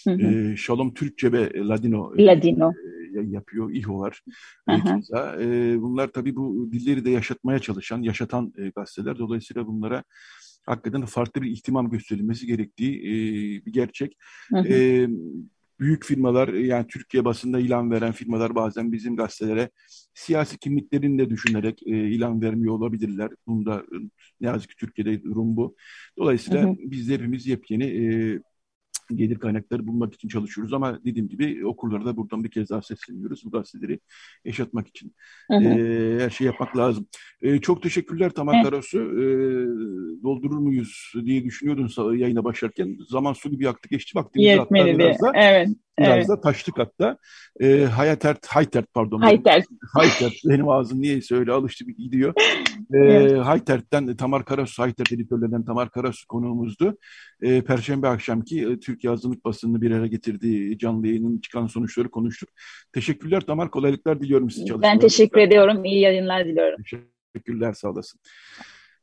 [0.04, 0.22] Hı hı.
[0.22, 2.72] E, Şalom Türkçe ve Ladino, Ladino.
[3.16, 3.72] E, yapıyor.
[3.74, 4.22] İHO var.
[5.40, 9.20] E, bunlar tabii bu dilleri de yaşatmaya çalışan, yaşatan e, gazeteler.
[9.20, 10.04] Dolayısıyla bunlara
[10.66, 13.12] hakikaten farklı bir ihtimam gösterilmesi gerektiği e,
[13.66, 14.18] bir gerçek.
[14.50, 14.68] Hı hı.
[14.68, 15.08] E,
[15.80, 19.70] büyük firmalar yani Türkiye basında ilan veren firmalar bazen bizim gazetelere
[20.14, 23.32] siyasi kimliklerini de düşünerek e, ilan vermiyor olabilirler.
[23.48, 23.84] Bunda
[24.42, 25.76] ne yazık ki Türkiye'de durum bu.
[26.18, 26.76] Dolayısıyla hı hı.
[26.78, 28.40] biz de hepimiz yepyeni e,
[29.14, 33.46] gelir kaynakları bulmak için çalışıyoruz ama dediğim gibi okurlara da buradan bir kez daha sesleniyoruz
[33.46, 34.00] bu gazeteleri
[34.46, 35.16] yaşatmak için.
[35.52, 35.64] Hı hı.
[35.64, 37.08] E, her şey yapmak lazım.
[37.42, 38.98] E, çok teşekkürler Tamar Karasu.
[38.98, 39.26] E,
[40.24, 42.98] doldurur muyuz diye düşünüyordun yayına başlarken.
[43.10, 45.32] Zaman su gibi aktı geçti vaktimiz Yetmedi biraz da.
[45.36, 45.70] Evet.
[46.00, 46.28] Biraz evet.
[46.28, 47.18] da taştık hatta.
[47.60, 49.20] E, Hayatert, Haytert pardon.
[49.20, 49.66] Haytert.
[49.94, 50.34] Haytert.
[50.46, 52.34] Benim ağzım niyeyse öyle alıştı bir gidiyor.
[52.94, 53.38] E, evet.
[53.46, 56.98] Haytert'ten Tamar Karasu, Haytert editörlerinden Tamar Karasu konuğumuzdu.
[57.42, 62.50] E, Perşembe akşamki e, Türkiye Azınlık Basını'nı bir araya getirdiği canlı yayının çıkan sonuçları konuştuk.
[62.94, 65.04] Teşekkürler Tamar, kolaylıklar diliyorum size çalışmalarınızda.
[65.04, 66.84] Ben teşekkür ediyorum, iyi yayınlar diliyorum.
[67.34, 68.20] Teşekkürler, sağ olasın.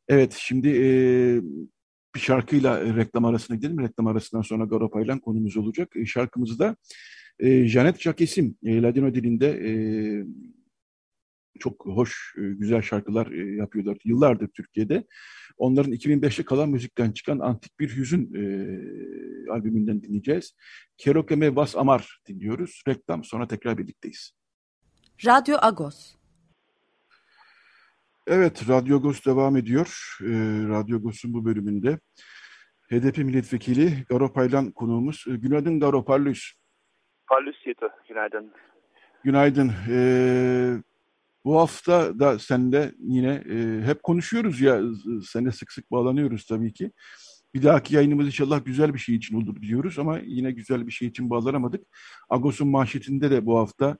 [0.09, 0.87] Evet, şimdi e,
[2.15, 3.81] bir şarkıyla reklam arasına gidelim.
[3.81, 5.97] Reklam arasından sonra Garopay'la konumuz olacak.
[5.97, 6.77] E, şarkımızı da
[7.39, 9.73] e, Janet Jaquesim, e, Ladino dilinde e,
[11.59, 15.05] çok hoş, e, güzel şarkılar e, yapıyorlar yıllardır Türkiye'de.
[15.57, 18.43] Onların 2005'te kalan müzikten çıkan Antik Bir Hüzün e,
[19.51, 20.55] albümünden dinleyeceğiz.
[20.99, 22.83] Kerokeme Vas Amar dinliyoruz.
[22.89, 24.33] Reklam sonra tekrar birlikteyiz.
[25.27, 26.22] Radyo Agos.
[28.27, 30.19] Evet, Radyo Agos devam ediyor.
[30.21, 30.31] E,
[30.69, 31.99] Radyo Agos'un bu bölümünde
[32.91, 35.25] HDP milletvekili Garo Paylan konuğumuz.
[35.29, 36.53] E, günaydın Garo Parlus.
[37.27, 38.53] Parlus Yeto, günaydın.
[39.25, 39.73] Günaydın.
[39.89, 40.75] Ee,
[41.45, 44.81] bu hafta da senle yine e, hep konuşuyoruz ya,
[45.27, 46.93] sene sık sık bağlanıyoruz tabii ki.
[47.55, 51.09] Bir dahaki yayınımız inşallah güzel bir şey için olur diyoruz ama yine güzel bir şey
[51.09, 51.87] için bağlanamadık.
[52.29, 53.99] Agos'un manşetinde de bu hafta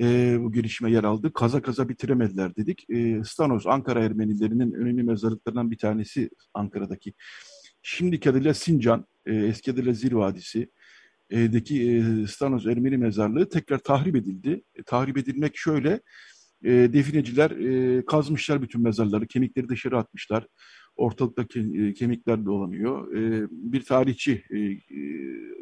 [0.00, 1.32] e, bu gelişme yer aldı.
[1.32, 2.90] Kaza kaza bitiremediler dedik.
[2.90, 7.12] E, Stanos, Ankara Ermenilerinin önemli mezarlıklarından bir tanesi Ankara'daki.
[7.82, 10.70] Şimdiki adıyla Sincan, e, eski adıyla Zil Vadisi,
[11.30, 14.62] deki e, Stanos Ermeni mezarlığı tekrar tahrip edildi.
[14.74, 16.00] E, tahrip edilmek şöyle,
[16.64, 20.46] e, defineciler e, kazmışlar bütün mezarları, kemikleri dışarı atmışlar.
[20.96, 23.14] Ortalıkta e, kemikler dolanıyor.
[23.16, 24.58] E, bir tarihçi e,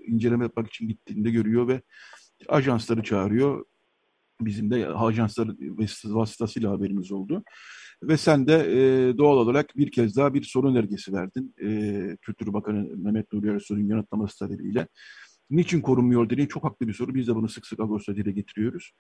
[0.07, 1.83] inceleme yapmak için gittiğinde görüyor ve
[2.49, 3.65] ajansları çağırıyor.
[4.41, 5.49] Bizim de ajanslar
[6.05, 7.45] vasıtasıyla haberimiz oldu.
[8.03, 11.55] Ve sen de e, doğal olarak bir kez daha bir sorun önergesi verdin.
[11.63, 14.89] E, Kültür Bakanı Mehmet Nuri Ersoy'un yanıtlaması talebiyle.
[15.51, 17.15] Niçin korunmuyor dediğin çok haklı bir soru.
[17.15, 18.93] Biz de bunu sık sık Ağustos'ta dile getiriyoruz.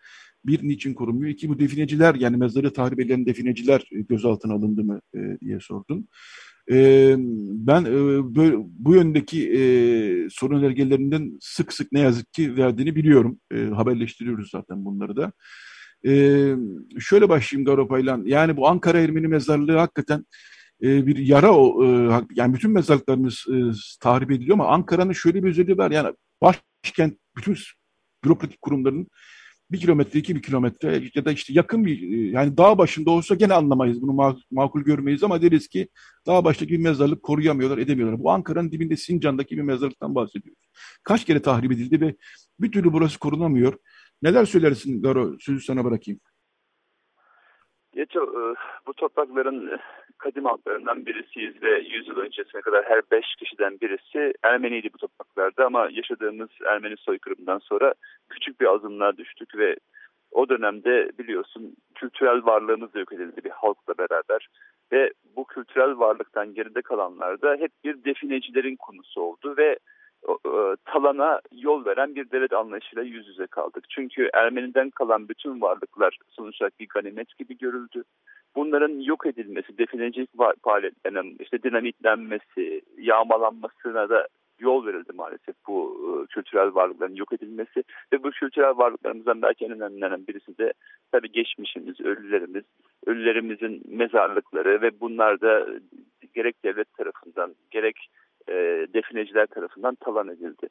[0.44, 1.30] Bir, niçin korunmuyor?
[1.30, 6.08] İki, bu defineciler yani mezarı tahrip eden defineciler e, gözaltına alındı mı e, diye sordun.
[6.70, 7.14] E,
[7.66, 7.92] ben e,
[8.36, 9.60] böyle, bu yöndeki e,
[10.30, 13.40] sorun önergelerinden sık sık ne yazık ki verdiğini biliyorum.
[13.54, 15.32] E, haberleştiriyoruz zaten bunları da.
[16.06, 16.12] E,
[17.00, 18.18] şöyle başlayayım Garopay'la.
[18.24, 20.24] Yani bu Ankara Ermeni mezarlığı hakikaten
[20.82, 21.84] e, bir yara o.
[21.84, 23.56] E, yani bütün mezarlıklarımız e,
[24.00, 25.90] tahrip ediliyor ama Ankara'nın şöyle bir özelliği var.
[25.90, 27.56] Yani başkent bütün
[28.24, 29.08] bürokratik kurumların
[29.70, 32.00] bir kilometre, iki bir kilometre ya da işte yakın bir
[32.32, 34.02] yani dağ başında olsa gene anlamayız.
[34.02, 35.88] Bunu makul görmeyiz ama deriz ki
[36.26, 38.18] dağ baştaki bir mezarlık koruyamıyorlar, edemiyorlar.
[38.18, 40.68] Bu Ankara'nın dibinde Sincan'daki bir mezarlıktan bahsediyoruz.
[41.04, 42.14] Kaç kere tahrip edildi ve
[42.60, 43.78] bir türlü burası korunamıyor.
[44.22, 45.38] Neler söylersin Garo?
[45.40, 46.20] Sözü sana bırakayım.
[47.94, 48.54] Yeto, e,
[48.86, 49.78] bu toprakların
[50.18, 55.66] kadim halklarından birisiyiz ve 100 yıl öncesine kadar her 5 kişiden birisi Ermeniydi bu topraklarda
[55.66, 57.94] ama yaşadığımız Ermeni soykırımından sonra
[58.28, 59.76] küçük bir azınlığa düştük ve
[60.32, 64.48] o dönemde biliyorsun kültürel varlığımız da yok edildi bir halkla beraber
[64.92, 69.78] ve bu kültürel varlıktan geride kalanlar da hep bir definecilerin konusu oldu ve
[70.28, 70.32] e,
[70.84, 73.84] talana yol veren bir devlet anlayışıyla yüz yüze kaldık.
[73.90, 78.04] Çünkü Ermeniden kalan bütün varlıklar sonuç olarak bir ganimet gibi görüldü.
[78.58, 80.30] Bunların yok edilmesi, definecilik
[80.64, 87.84] faaliyetlerinin işte dinamitlenmesi, yağmalanmasına da yol verildi maalesef bu e, kültürel varlıkların yok edilmesi.
[88.12, 90.72] Ve bu kültürel varlıklarımızdan belki en önemlilerinden birisi de
[91.12, 92.64] tabii geçmişimiz, ölülerimiz,
[93.06, 95.66] ölülerimizin mezarlıkları ve bunlar da
[96.34, 98.08] gerek devlet tarafından gerek
[98.48, 100.68] e, defineciler tarafından talan edildi.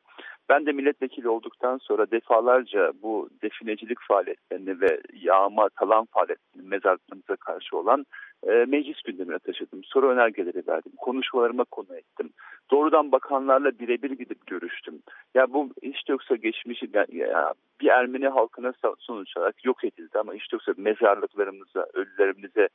[0.49, 7.77] Ben de milletvekili olduktan sonra defalarca bu definecilik faaliyetlerini ve yağma talan faaliyetlerini mezarlığımıza karşı
[7.77, 8.05] olan
[8.43, 9.83] e, meclis gündemine taşıdım.
[9.83, 10.91] Soru önergeleri verdim.
[10.97, 12.29] Konuşmalarıma konu ettim.
[12.71, 15.01] Doğrudan bakanlarla birebir gidip görüştüm.
[15.35, 20.53] Ya bu hiç yoksa geçmiş ya, bir Ermeni halkına sonuç olarak yok edildi ama hiç
[20.53, 22.69] yoksa mezarlıklarımıza, ölülerimize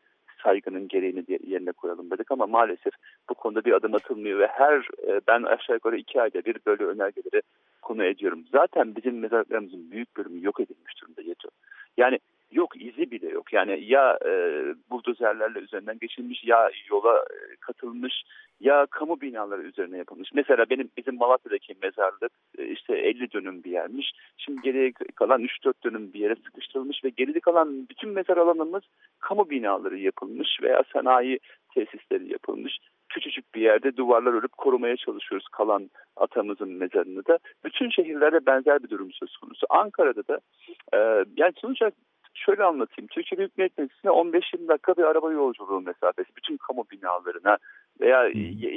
[0.44, 2.92] saygının gereğini yerine koyalım dedik ama maalesef
[3.30, 6.84] bu konuda bir adım atılmıyor ve her e, ben aşağı yukarı iki ayda bir böyle
[6.84, 7.42] önergeleri
[7.82, 8.44] konu ediyorum.
[8.52, 11.48] Zaten bizim mezarlıklarımızın büyük bölümü yok edilmiş durumda Yeto.
[11.96, 12.18] Yani
[12.52, 13.52] yok izi bile yok.
[13.52, 14.30] Yani ya e,
[14.90, 18.22] buldozerlerle üzerinden geçilmiş ya yola e, katılmış
[18.60, 20.30] ya kamu binaları üzerine yapılmış.
[20.34, 24.12] Mesela benim bizim Malatya'daki mezarlık e, işte 50 dönüm bir yermiş.
[24.36, 28.82] Şimdi geriye kalan 3-4 dönüm bir yere sıkıştırılmış ve geride kalan bütün mezar alanımız
[29.20, 31.38] kamu binaları yapılmış veya sanayi
[31.74, 32.78] tesisleri yapılmış.
[33.08, 37.38] Küçücük bir yerde duvarlar örüp korumaya çalışıyoruz kalan atamızın mezarını da.
[37.64, 39.66] Bütün şehirlerde benzer bir durum söz konusu.
[39.70, 40.40] Ankara'da da
[40.94, 40.98] e,
[41.36, 41.94] yani sonuç olarak
[42.34, 43.08] şöyle anlatayım.
[43.08, 46.36] Türkiye Büyük Millet Meclisi'ne 15-20 dakika bir araba yolculuğu mesafesi.
[46.36, 47.58] Bütün kamu binalarına
[48.00, 48.24] veya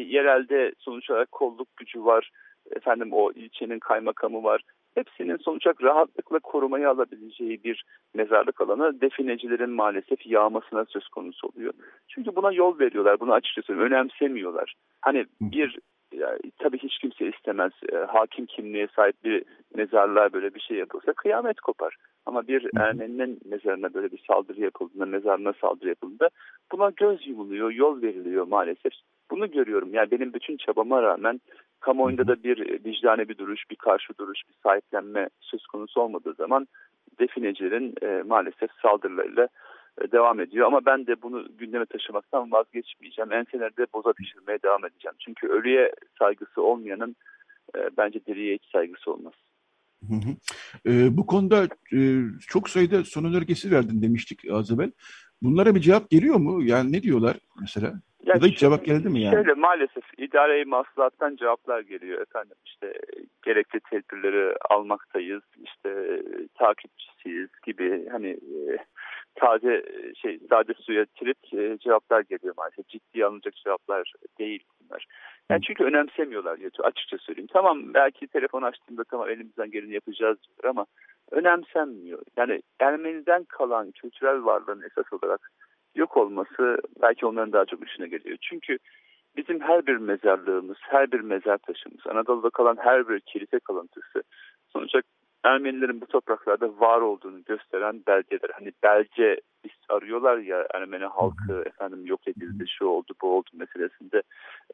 [0.06, 2.32] yerelde sonuç olarak kolluk gücü var.
[2.76, 4.62] Efendim o ilçenin kaymakamı var.
[4.96, 11.74] Hepsinin sonuç olarak rahatlıkla korumayı alabileceği bir mezarlık alanı definecilerin maalesef yağmasına söz konusu oluyor.
[12.08, 13.20] Çünkü buna yol veriyorlar.
[13.20, 14.74] Bunu açıkçası önemsemiyorlar.
[15.02, 15.80] Hani bir
[16.14, 17.72] yani, tabii hiç kimse istemez.
[17.94, 19.44] E, hakim kimliğe sahip bir
[19.76, 21.96] mezarlığa böyle bir şey yapılsa kıyamet kopar.
[22.26, 26.30] Ama bir Ermeninin mezarına böyle bir saldırı yapıldığında, mezarına saldırı yapıldığında
[26.72, 28.94] buna göz yumuluyor, yol veriliyor maalesef.
[29.32, 29.94] Bunu görüyorum.
[29.94, 31.42] Yani benim bütün çabama rağmen
[31.80, 36.68] kamuoyunda da bir vicdane bir duruş, bir karşı duruş, bir sahiplenme söz konusu olmadığı zaman
[37.20, 39.48] definecilerin e, maalesef saldırılarıyla
[40.02, 40.68] e, devam ediyor.
[40.68, 43.34] Ama ben de bunu gündeme taşımaktan vazgeçmeyeceğim.
[43.34, 45.16] Enselerde boza pişirmeye devam edeceğim.
[45.20, 47.16] Çünkü ölüye saygısı olmayanın
[47.76, 49.34] e, bence diriye hiç saygısı olmaz.
[50.10, 50.36] Hı hı.
[50.92, 52.00] E, bu konuda e,
[52.48, 54.92] çok sayıda son önergesi verdin demiştik az evvel.
[55.42, 56.64] Bunlara bir cevap geliyor mu?
[56.64, 57.94] Yani ne diyorlar mesela?
[58.26, 59.34] Ya, da hiç cevap geldi mi yani?
[59.34, 62.56] Şöyle maalesef idare-i maslahattan cevaplar geliyor efendim.
[62.66, 62.94] İşte
[63.46, 66.22] gerekli tedbirleri almaktayız, işte
[66.56, 68.78] takipçisiyiz gibi hani e,
[69.36, 69.84] taze
[70.22, 72.88] şey sade suya tirip e, cevaplar geliyor maalesef.
[72.88, 75.06] Ciddiye alınacak cevaplar değil bunlar.
[75.50, 77.50] Yani çünkü önemsemiyorlar ya açıkça söyleyeyim.
[77.54, 80.86] Tamam belki telefon açtığında tamam elimizden geleni yapacağız diyor ama
[81.32, 82.22] önemsenmiyor.
[82.38, 85.52] Yani Ermeniden kalan kültürel varlığın esas olarak
[85.96, 88.38] yok olması belki onların daha çok işine geliyor.
[88.42, 88.78] Çünkü
[89.38, 94.24] bizim her bir mezarlığımız, her bir mezar taşımız, Anadolu'da kalan her bir kilise kalıntısı
[94.74, 95.02] sonuçta
[95.46, 98.50] Ermenilerin bu topraklarda var olduğunu gösteren belgeler.
[98.54, 99.42] Hani belge
[99.90, 104.22] arıyorlar ya Ermeni halkı efendim yok edildi, şu oldu, bu oldu meselesinde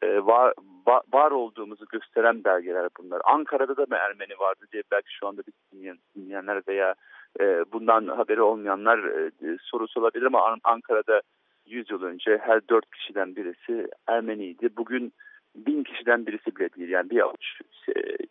[0.01, 0.53] e, var,
[0.88, 3.21] var, var olduğumuzu gösteren belgeler bunlar.
[3.25, 6.95] Ankara'da da mı Ermeni vardı diye belki şu anda biz dinleyen, dinleyenler veya
[7.39, 11.21] e, bundan haberi olmayanlar e, sorusu olabilir ama Ankara'da
[11.65, 14.69] 100 yıl önce her 4 kişiden birisi Ermeniydi.
[14.77, 15.13] Bugün
[15.55, 16.89] bin kişiden birisi bile değil.
[16.89, 17.62] Yani bir avuç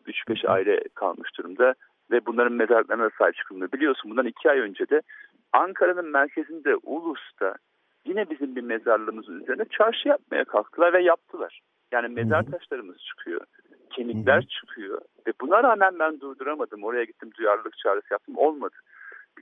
[0.07, 1.75] 3-5 aile kalmış durumda
[2.11, 3.73] ve bunların mezarlarına sahip çıkılmıyor.
[3.73, 5.03] Biliyorsun bundan iki ay önce de
[5.53, 7.55] Ankara'nın merkezinde Ulus'ta
[8.05, 11.61] yine bizim bir mezarlığımızın üzerine çarşı yapmaya kalktılar ve yaptılar.
[11.93, 13.41] Yani mezar taşlarımız çıkıyor,
[13.91, 16.85] kemikler çıkıyor ve buna rağmen ben durduramadım.
[16.85, 18.77] Oraya gittim duyarlılık çağrısı yaptım olmadı.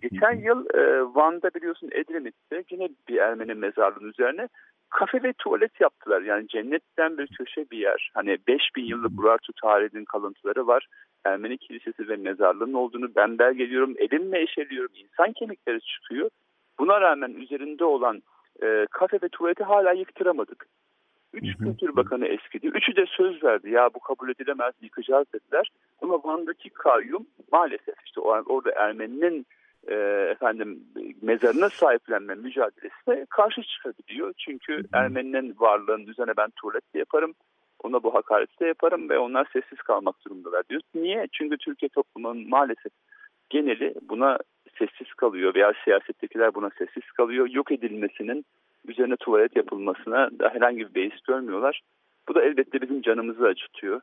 [0.02, 4.48] Geçen yıl e, Van'da biliyorsun Edremit'te yine bir Ermeni mezarlığının üzerine
[4.90, 6.22] kafe ve tuvalet yaptılar.
[6.22, 8.10] Yani cennetten bir köşe bir yer.
[8.14, 10.86] Hani 5000 yıllık Urartu tarihinin kalıntıları var.
[11.28, 13.94] Ermeni kilisesi ve mezarlığının olduğunu ben belgeliyorum.
[13.98, 14.92] Elimle eşeliyorum.
[14.94, 16.30] İnsan kemikleri çıkıyor.
[16.78, 18.22] Buna rağmen üzerinde olan
[18.62, 20.66] e, kafe ve tuvaleti hala yıktıramadık.
[21.32, 22.66] Üç Kültür Bakanı eskidi.
[22.66, 23.70] Üçü de söz verdi.
[23.70, 25.70] Ya bu kabul edilemez yıkacağız dediler.
[26.02, 29.46] Ama Van'daki kayyum maalesef işte orada Ermeninin
[29.88, 29.94] e,
[30.30, 30.84] efendim
[31.22, 34.32] mezarına sahiplenme mücadelesine karşı çıkabiliyor.
[34.38, 37.34] Çünkü Ermeninin varlığının üzerine ben tuvalet de yaparım.
[37.82, 40.80] Ona bu hakareti de yaparım ve onlar sessiz kalmak durumundalar diyor.
[40.94, 41.26] Niye?
[41.32, 42.92] Çünkü Türkiye toplumunun maalesef
[43.50, 44.38] geneli buna
[44.78, 47.48] sessiz kalıyor veya siyasettekiler buna sessiz kalıyor.
[47.50, 48.44] Yok edilmesinin
[48.86, 51.80] üzerine tuvalet yapılmasına da herhangi bir beis görmüyorlar.
[52.28, 54.00] Bu da elbette bizim canımızı acıtıyor.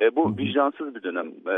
[0.00, 1.54] E, bu vicdansız bir dönem e,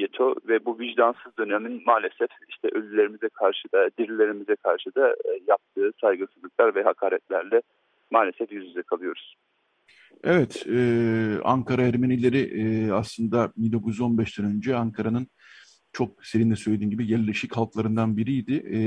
[0.00, 5.92] Yeto ve bu vicdansız dönemin maalesef işte ölülerimize karşı da dirilerimize karşı da e, yaptığı
[6.00, 7.62] saygısızlıklar ve hakaretlerle
[8.10, 9.34] maalesef yüz yüze kalıyoruz.
[10.24, 15.26] Evet, e, Ankara Ermenileri e, aslında 1915'ten önce Ankara'nın
[15.92, 18.52] çok senin de söylediğin gibi yerleşik halklarından biriydi.
[18.72, 18.78] E,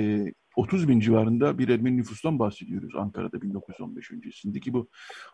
[0.55, 4.89] 30 bin civarında bir Ermeni nüfustan bahsediyoruz Ankara'da 1915 öncesinde ki bu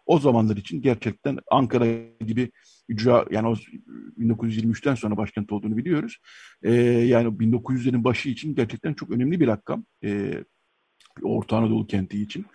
[0.05, 1.85] o zamanlar için gerçekten Ankara
[2.25, 2.51] gibi
[3.31, 3.55] yani o
[4.19, 6.17] 1923'ten sonra başkent olduğunu biliyoruz.
[6.63, 9.85] E, yani 1900'lerin başı için gerçekten çok önemli bir rakam.
[10.03, 10.43] E,
[11.23, 12.45] Orta Anadolu kenti için.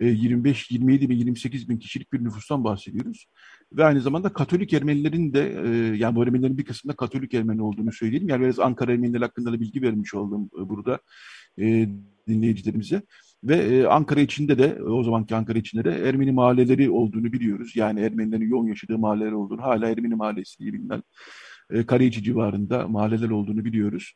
[0.00, 3.26] 25, 27 bin, 28 bin kişilik bir nüfustan bahsediyoruz.
[3.72, 7.92] Ve aynı zamanda Katolik Ermenilerin de, e, yani bu Ermenilerin bir kısmında Katolik Ermeni olduğunu
[7.92, 8.28] söyleyelim.
[8.28, 10.98] Yani biraz Ankara Ermenileri hakkında da bilgi vermiş oldum e, burada
[11.58, 11.88] e,
[12.28, 13.02] dinleyicilerimize.
[13.44, 17.76] Ve Ankara içinde de, o zamanki Ankara içinde de Ermeni mahalleleri olduğunu biliyoruz.
[17.76, 21.02] Yani Ermenilerin yoğun yaşadığı mahalleler olduğunu, hala Ermeni mahallesi diye bilinen
[21.70, 24.12] e, Karayeci civarında mahalleler olduğunu biliyoruz.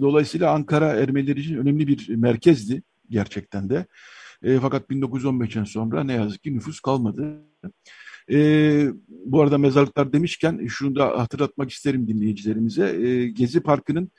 [0.00, 3.86] dolayısıyla Ankara Ermenileri için önemli bir merkezdi gerçekten de.
[4.42, 7.44] E, fakat 1915'ten sonra ne yazık ki nüfus kalmadı.
[8.30, 8.38] E,
[9.08, 13.06] bu arada mezarlıklar demişken şunu da hatırlatmak isterim dinleyicilerimize.
[13.06, 14.10] E, Gezi Parkı'nın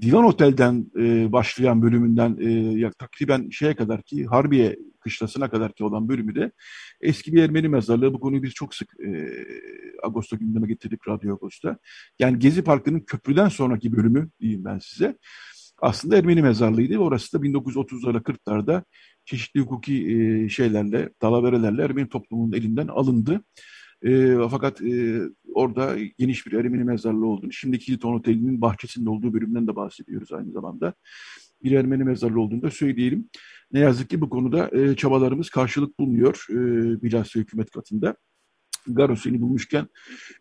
[0.00, 5.84] Divan Otel'den e, başlayan bölümünden e, ya, takriben şeye kadar ki Harbiye kışlasına kadar ki
[5.84, 6.52] olan bölümü de
[7.00, 8.14] eski bir Ermeni mezarlığı.
[8.14, 9.28] Bu konuyu biz çok sık e,
[10.02, 11.78] Ağustos gündeme getirdik Radyo Ağustos'ta.
[12.18, 15.18] Yani Gezi Parkı'nın köprüden sonraki bölümü diyeyim ben size.
[15.82, 16.98] Aslında Ermeni mezarlığıydı.
[16.98, 18.82] Orası da 1930'larda 40'larda
[19.28, 23.40] çeşitli hukuki e, şeylerle, dalaverelerle Ermeni toplumunun elinden alındı.
[24.02, 25.20] E, fakat e,
[25.54, 30.52] orada geniş bir Ermeni mezarlığı olduğunu, şimdiki Hilton Oteli'nin bahçesinde olduğu bölümden de bahsediyoruz aynı
[30.52, 30.94] zamanda.
[31.62, 33.28] Bir Ermeni mezarlığı olduğunu da söyleyelim.
[33.72, 36.46] Ne yazık ki bu konuda çabalarımız karşılık bulmuyor
[37.02, 38.16] bilhassa hükümet katında.
[38.94, 39.84] Garo seni bulmuşken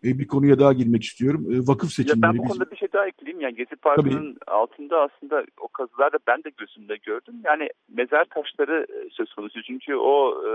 [0.04, 1.48] e, bir konuya daha girmek istiyorum.
[1.52, 2.26] E, vakıf seçimleri.
[2.26, 3.42] Ya ben bu konuda bir şey daha ekleyeyim.
[3.42, 4.52] Yani Gezi Parkı'nın Tabii.
[4.52, 7.36] altında aslında o kazılarda ben de gözümde gördüm.
[7.44, 9.64] Yani mezar taşları e, söz konusu.
[9.64, 10.52] Çünkü o e,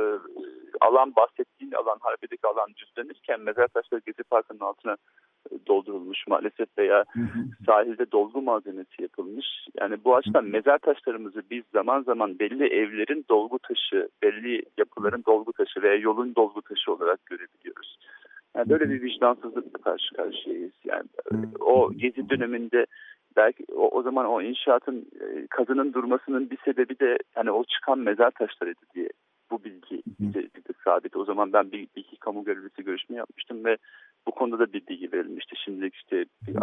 [0.81, 4.97] alan bahsettiğin alan, Harbiye'deki alan düzlenirken mezar taşları Gezi Parkı'nın altına
[5.67, 7.39] doldurulmuş maalesef veya hı hı.
[7.67, 9.47] sahilde dolgu malzemesi yapılmış.
[9.81, 15.53] Yani bu açıdan mezar taşlarımızı biz zaman zaman belli evlerin dolgu taşı, belli yapıların dolgu
[15.53, 17.99] taşı veya yolun dolgu taşı olarak görebiliyoruz.
[18.57, 20.73] Yani böyle bir vicdansızlıkla karşı karşıyayız.
[20.85, 21.05] Yani
[21.61, 22.87] o gezi döneminde
[23.37, 27.99] belki o, o zaman o inşaatın e, kazının durmasının bir sebebi de yani o çıkan
[27.99, 29.09] mezar taşlarıydı diye
[29.53, 30.49] bu bilgi bize,
[30.85, 31.17] sabit.
[31.17, 33.77] O zaman ben bir, bir iki kamu görevlisi görüşme yapmıştım ve
[34.27, 35.57] bu konuda da bir bilgi verilmişti.
[35.65, 36.57] Şimdilik işte bir,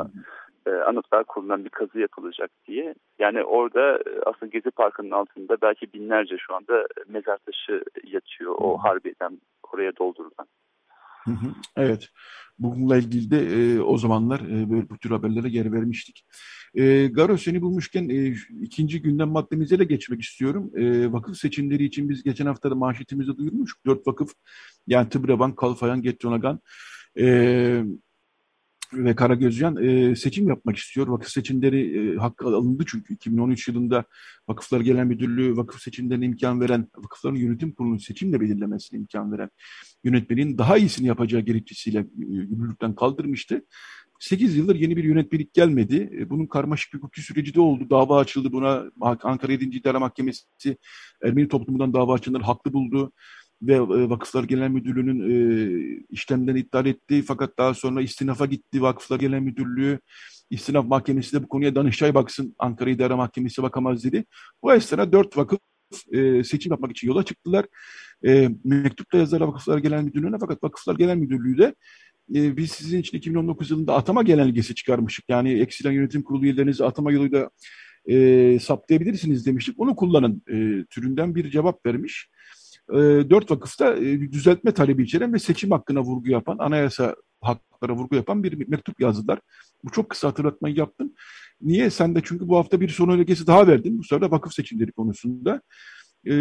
[0.65, 2.95] e, anıtlar kurulunan bir kazı yapılacak diye.
[3.19, 8.77] Yani orada e, aslında Gezi Parkı'nın altında belki binlerce şu anda mezar taşı yatıyor o
[8.77, 9.41] harbiden
[9.73, 10.47] oraya doldurulan.
[11.77, 12.09] Evet.
[12.60, 16.26] Bununla ilgili de e, o zamanlar e, böyle bu tür haberlere yer vermiştik.
[16.76, 20.72] E, Garo seni bulmuşken e, ikinci gündem maddemize de geçmek istiyorum.
[20.76, 23.86] E, vakıf seçimleri için biz geçen hafta da manşetimizde duyurmuştuk.
[23.86, 24.34] Dört vakıf
[24.88, 26.60] yani Tıbreban, Kalfayan, Gettonagan
[27.20, 27.84] e,
[28.93, 31.07] ve Karagözcan e, seçim yapmak istiyor.
[31.07, 34.03] Vakıf seçimleri e, hakkı alındı çünkü 2013 yılında
[34.47, 39.49] Vakıflar Genel Müdürlüğü vakıf seçimlerine imkan veren, vakıfların yönetim kurulunun seçimle belirlemesine imkan veren
[40.03, 43.65] yönetmenin daha iyisini yapacağı gerekçesiyle yürürlükten kaldırmıştı.
[44.19, 46.09] 8 yıldır yeni bir yönetmelik gelmedi.
[46.19, 47.89] E, bunun karmaşık bir hukuki süreci de oldu.
[47.89, 48.85] Dava açıldı buna.
[49.01, 49.65] Ankara 7.
[49.65, 50.77] İdare Mahkemesi
[51.23, 53.11] Ermeni toplumundan dava açanları haklı buldu
[53.62, 57.22] ve e, Vakıflar Genel Müdürlüğü'nün e, işlemden iptal etti.
[57.22, 59.99] Fakat daha sonra istinafa gitti Vakıflar Genel Müdürlüğü.
[60.49, 64.26] İstinaf Mahkemesi de bu konuya Danıştay baksın, Ankara İdare Mahkemesi bakamaz dedi.
[64.64, 65.60] Bu esnada dört vakıf
[66.12, 67.66] e, seçim yapmak için yola çıktılar.
[68.26, 71.76] E, mektupla yazdılar Vakıflar Genel Müdürlüğü'ne fakat Vakıflar Genel Müdürlüğü de
[72.36, 75.26] e, biz sizin için 2019 yılında atama genelgesi çıkarmıştık.
[75.30, 77.49] Yani eksilen yönetim kurulu üyelerinizi atama yoluyla
[78.10, 79.80] e, saptayabilirsiniz demiştik.
[79.80, 82.30] Onu kullanın e, türünden bir cevap vermiş.
[82.93, 88.15] E, dört vakıfta e, düzeltme talebi içeren ve seçim hakkına vurgu yapan, anayasa haklara vurgu
[88.15, 89.39] yapan bir mektup yazdılar.
[89.83, 91.13] Bu çok kısa hatırlatmayı yaptım.
[91.61, 91.89] Niye?
[91.89, 93.97] Sen de çünkü bu hafta bir son önergesi daha verdin.
[93.97, 95.61] Bu sırada vakıf seçimleri konusunda.
[96.28, 96.34] E,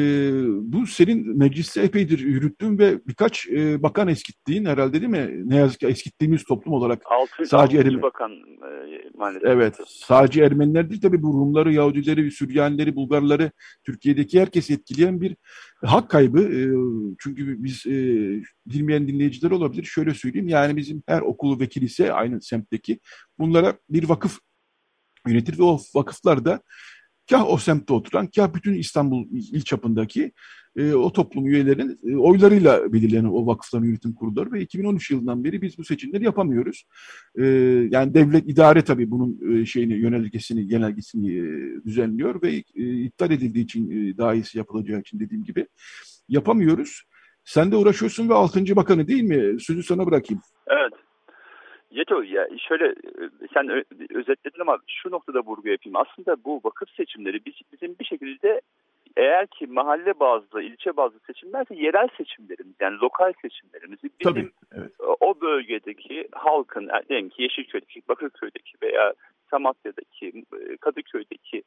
[0.73, 5.43] bu senin mecliste epeydir yürüttüğün ve birkaç e, bakan eskittiğin herhalde değil mi?
[5.45, 7.03] Ne yazık ki eskittiğimiz toplum olarak.
[7.05, 9.49] Altı, sadece Ermeni bakan e, maalesef.
[9.49, 9.77] Evet.
[9.87, 13.51] Sadece Ermeniler değil tabii bu Rumları, Yahudileri, Süryanileri, Bulgarları,
[13.85, 15.37] Türkiye'deki herkesi etkileyen bir
[15.85, 16.41] hak kaybı.
[16.41, 16.61] E,
[17.19, 17.93] çünkü biz e,
[18.67, 19.85] bilmeyen dinleyiciler olabilir.
[19.85, 23.01] Şöyle söyleyeyim yani bizim her okulu ve kilise aynı semtteki
[23.39, 24.39] bunlara bir vakıf
[25.29, 26.63] yönetir ve o vakıflar da
[27.31, 30.33] kah o semtte oturan, kah bütün İstanbul il çapındaki
[30.77, 35.63] e, o toplum üyelerinin e, oylarıyla belirlenen o vakıfların yönetim kurulları ve 2013 yılından beri
[35.63, 36.85] biz bu seçimleri yapamıyoruz.
[37.39, 37.45] E,
[37.91, 41.45] yani devlet idare tabii bunun e, şeyini yönelgesini, genelgesini e,
[41.85, 45.67] düzenliyor ve e, iptal edildiği için e, daha iyisi yapılacağı için dediğim gibi
[46.29, 47.03] yapamıyoruz.
[47.45, 48.77] Sen de uğraşıyorsun ve 6.
[48.77, 49.61] Bakanı değil mi?
[49.61, 50.43] Sözü sana bırakayım.
[50.67, 51.08] Evet.
[51.91, 53.85] Yeto ya şöyle e, sen
[54.15, 55.97] özetledin ama şu noktada vurgu yapayım.
[55.97, 57.41] Aslında bu vakıf seçimleri
[57.73, 58.61] bizim bir şekilde
[59.17, 64.93] eğer ki mahalle bazlı, ilçe bazlı seçimlerse yerel seçimlerimiz yani lokal seçimlerimiz bizim Tabii, evet.
[65.21, 69.13] o bölgedeki halkın diyelim ki Yeşilköy'deki, Bakırköy'deki veya
[69.51, 71.63] Samatya'daki, e, Kadıköy'deki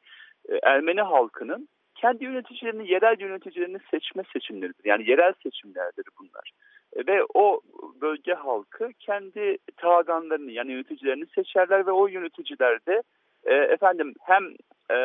[0.48, 1.68] e, Ermeni halkının
[2.02, 4.84] kendi yöneticilerini, yerel yöneticilerini seçme seçimleridir.
[4.84, 6.50] Yani yerel seçimlerdir bunlar.
[6.96, 7.60] E, ve o
[8.00, 13.02] bölge halkı kendi taganlarını yani yöneticilerini seçerler ve o yöneticiler de
[13.44, 14.44] e, efendim hem
[14.90, 14.98] e,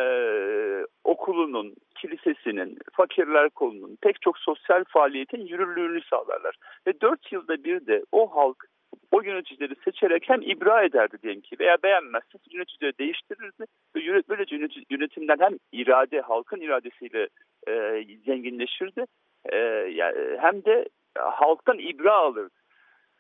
[1.04, 6.56] okulunun, kilisesinin, fakirler kolunun pek çok sosyal faaliyetin yürürlüğünü sağlarlar.
[6.88, 8.66] Ve dört yılda bir de o halk
[9.12, 13.66] o yöneticileri seçerek hem ibra ederdi diyelim ki veya beğenmezse yöneticileri değiştirirdi
[13.96, 14.56] ve böylece
[14.90, 17.28] yönetimden hem irade, halkın iradesiyle
[17.68, 19.06] e, zenginleşirdi
[19.46, 19.58] e,
[19.94, 22.56] yani hem de halktan ibra alırdı.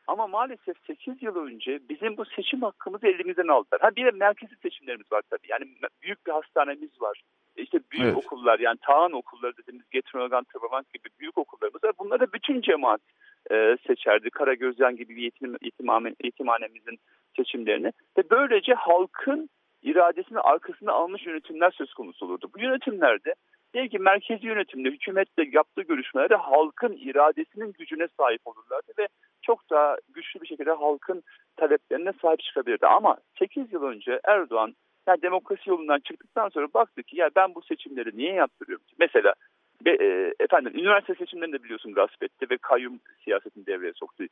[0.07, 3.81] Ama maalesef 8 yıl önce bizim bu seçim hakkımızı elimizden aldılar.
[3.81, 5.47] Ha bir de merkezi seçimlerimiz var tabii.
[5.49, 5.65] Yani
[6.01, 7.21] büyük bir hastanemiz var.
[7.57, 8.17] İşte büyük evet.
[8.17, 11.91] okullar yani Tağan okulları dediğimiz Getronogan, Tırbabank gibi büyük okullarımız var.
[11.99, 13.01] Bunları bütün cemaat
[13.51, 14.29] e, seçerdi.
[14.29, 16.99] Karagözyan gibi bir yetim, yetimhane, yetimhanemizin
[17.37, 17.91] seçimlerini.
[18.17, 19.49] Ve böylece halkın
[19.81, 22.49] iradesini arkasına almış yönetimler söz konusu olurdu.
[22.55, 23.33] Bu yönetimlerde
[23.73, 29.07] Diyelim ki merkezi yönetimde hükümetle yaptığı görüşmelerde halkın iradesinin gücüne sahip olurlardı ve
[29.41, 31.23] çok daha güçlü bir şekilde halkın
[31.57, 32.87] taleplerine sahip çıkabilirdi.
[32.87, 34.75] Ama 8 yıl önce Erdoğan
[35.07, 38.85] yani demokrasi yolundan çıktıktan sonra baktı ki ya ben bu seçimleri niye yaptırıyorum?
[38.99, 39.33] Mesela
[39.85, 44.23] Be, e, efendim üniversite seçimlerinde biliyorsun gasp etti ve kayyum siyasetini devreye soktu.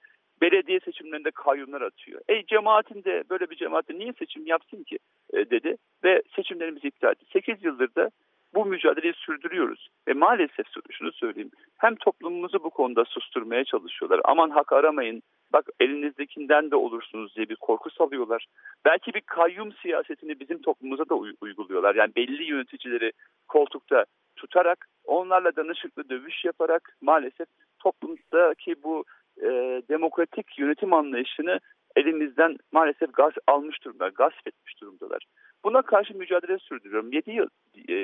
[0.42, 2.22] Belediye seçimlerinde kayyumlar atıyor.
[2.30, 5.00] E cemaatinde böyle bir cemaatte niye seçim yapsın ki
[5.34, 7.26] e, dedi ve seçimlerimizi iptal etti.
[7.34, 8.10] 8 yıldır da
[8.54, 9.88] bu mücadeleyi sürdürüyoruz.
[10.08, 11.52] Ve maalesef şunu söyleyeyim.
[11.78, 14.22] Hem toplumumuzu bu konuda susturmaya çalışıyorlar.
[14.24, 15.22] Aman hak aramayın.
[15.54, 18.46] Bak elinizdekinden de olursunuz diye bir korku salıyorlar.
[18.86, 21.96] Belki bir kayyum siyasetini bizim toplumumuza da uyguluyorlar.
[21.96, 23.12] Yani belli yöneticileri
[23.48, 24.06] koltukta
[24.36, 27.48] tutarak onlarla danışıklı dövüş yaparak maalesef
[27.80, 29.04] toplumdaki bu
[29.42, 29.48] e,
[29.90, 31.60] demokratik yönetim anlayışını
[31.96, 35.26] elimizden maalesef gaz almış durumdalar, gasp etmiş durumdalar.
[35.64, 37.12] Buna karşı mücadele sürdürüyorum.
[37.12, 37.48] 7 yıl,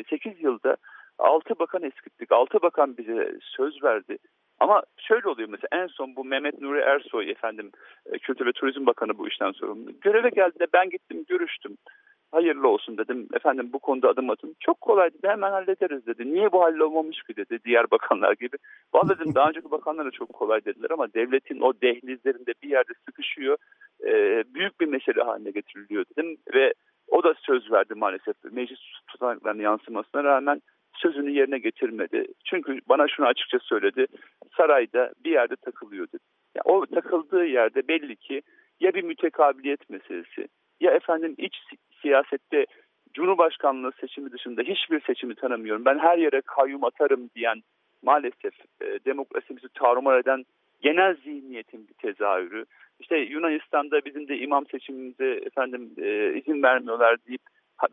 [0.10, 0.78] 8 e, yılda
[1.20, 2.32] 6 bakan eskittik.
[2.32, 4.18] 6 bakan bize söz verdi.
[4.60, 7.72] Ama şöyle oluyor mesela en son bu Mehmet Nuri Ersoy efendim
[8.06, 9.92] e, Kültür ve Turizm Bakanı bu işten sorumlu.
[10.02, 11.78] Göreve geldiğinde ben gittim görüştüm.
[12.32, 13.28] hayırlı olsun dedim.
[13.34, 14.56] Efendim bu konuda adım atın.
[14.60, 16.34] Çok kolay dedi hemen hallederiz dedi.
[16.34, 18.58] Niye bu hallolmamış ki dedi diğer bakanlar gibi.
[18.94, 22.94] Vallahi dedim daha önceki bakanlar da çok kolay dediler ama devletin o dehlizlerinde bir yerde
[23.06, 23.58] sıkışıyor.
[24.06, 26.74] E, büyük bir mesele haline getiriliyor dedim ve
[27.08, 28.36] o da söz verdi maalesef.
[28.52, 30.62] Meclis tutanaklarının yansımasına rağmen
[31.02, 32.26] sözünü yerine getirmedi.
[32.46, 34.06] Çünkü bana şunu açıkça söyledi.
[34.58, 36.24] Sarayda bir yerde takılıyor dedi.
[36.56, 38.42] Yani o takıldığı yerde belli ki
[38.80, 40.48] ya bir mütekabiliyet meselesi
[40.80, 41.56] ya efendim iç
[42.02, 42.66] siyasette
[43.14, 45.86] Cumhurbaşkanlığı seçimi dışında hiçbir seçimi tanımıyorum.
[45.86, 47.62] Ben her yere kayyum atarım diyen
[48.04, 50.46] maalesef e, demokrasimizi tarumar eden
[50.82, 52.66] genel zihniyetin bir tezahürü.
[53.00, 57.42] İşte Yunanistan'da bizim de imam seçimimize efendim e, izin vermiyorlar deyip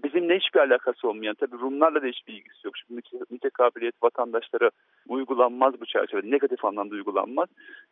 [0.04, 2.74] bizimle hiçbir alakası olmayan, tabii Rumlarla da hiçbir ilgisi yok.
[2.76, 4.70] Şimdi mütekabiliyet vatandaşlara
[5.08, 7.48] uygulanmaz bu çerçevede, negatif anlamda uygulanmaz.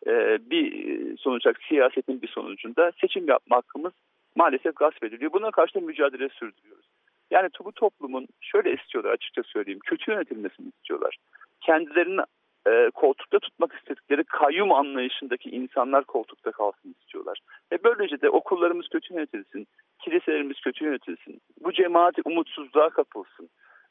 [0.06, 3.92] Ee, bir e, sonuç siyasetin bir sonucunda seçim yapma hakkımız
[4.36, 5.32] maalesef gasp ediliyor.
[5.32, 6.86] Buna karşı mücadele sürdürüyoruz.
[7.30, 11.16] Yani bu toplumun şöyle istiyorlar açıkça söyleyeyim, kötü yönetilmesini istiyorlar.
[11.60, 12.20] Kendilerini
[12.66, 17.38] e, koltukta tutmak istedikleri kayyum anlayışındaki insanlar koltukta kalsın istiyorlar.
[17.72, 19.66] Ve böylece de okullarımız kötü yönetilsin,
[20.04, 23.48] kiliselerimiz kötü yönetilsin, bu cemaat umutsuzluğa kapılsın.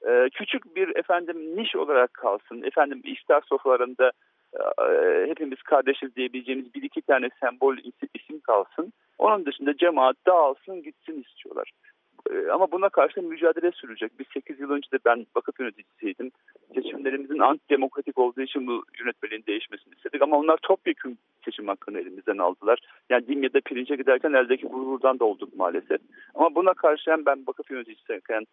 [0.08, 4.12] E, küçük bir efendim niş olarak kalsın, efendim iftar sofralarında
[4.60, 7.78] e, hepimiz kardeşiz diyebileceğimiz bir iki tane sembol
[8.14, 8.94] isim kalsın.
[9.18, 11.72] Onun dışında cemaat dağılsın gitsin istiyorlar.
[12.32, 14.12] E, ama buna karşı mücadele sürecek.
[14.20, 16.32] Biz 8 yıl önce de ben vakıf yöneticisiydim.
[16.76, 20.22] Seçimlerimizin antidemokratik olduğu için bu yönetmeliğin değişmesini istedik.
[20.22, 22.80] Ama onlar topyekun seçim hakkını elimizden aldılar.
[23.10, 26.02] Yani Dimya'da pirince giderken eldeki gururdan da olduk maalesef.
[26.36, 28.46] Ama buna karşı hem ben vakıf yöneticisiyken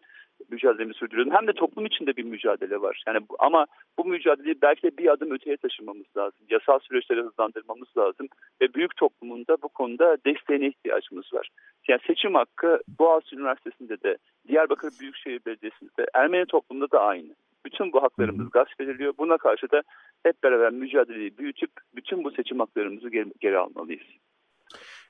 [0.50, 3.02] mücadelemi sürdürüyorum hem de toplum içinde bir mücadele var.
[3.06, 3.66] Yani bu, ama
[3.98, 6.46] bu mücadeleyi belki de bir adım öteye taşımamız lazım.
[6.50, 8.28] Yasal süreçleri hızlandırmamız lazım
[8.60, 11.48] ve büyük toplumunda bu konuda desteğine ihtiyacımız var.
[11.88, 13.36] Yani seçim hakkı Boğaziçi
[13.66, 17.34] Üniversitesi'nde de Diyarbakır Büyükşehir Belediyesi'nde de Ermeni toplumunda da aynı.
[17.64, 19.14] Bütün bu haklarımız gasp ediliyor.
[19.18, 19.82] Buna karşı da
[20.22, 24.06] hep beraber mücadeleyi büyütüp bütün bu seçim haklarımızı geri, geri almalıyız.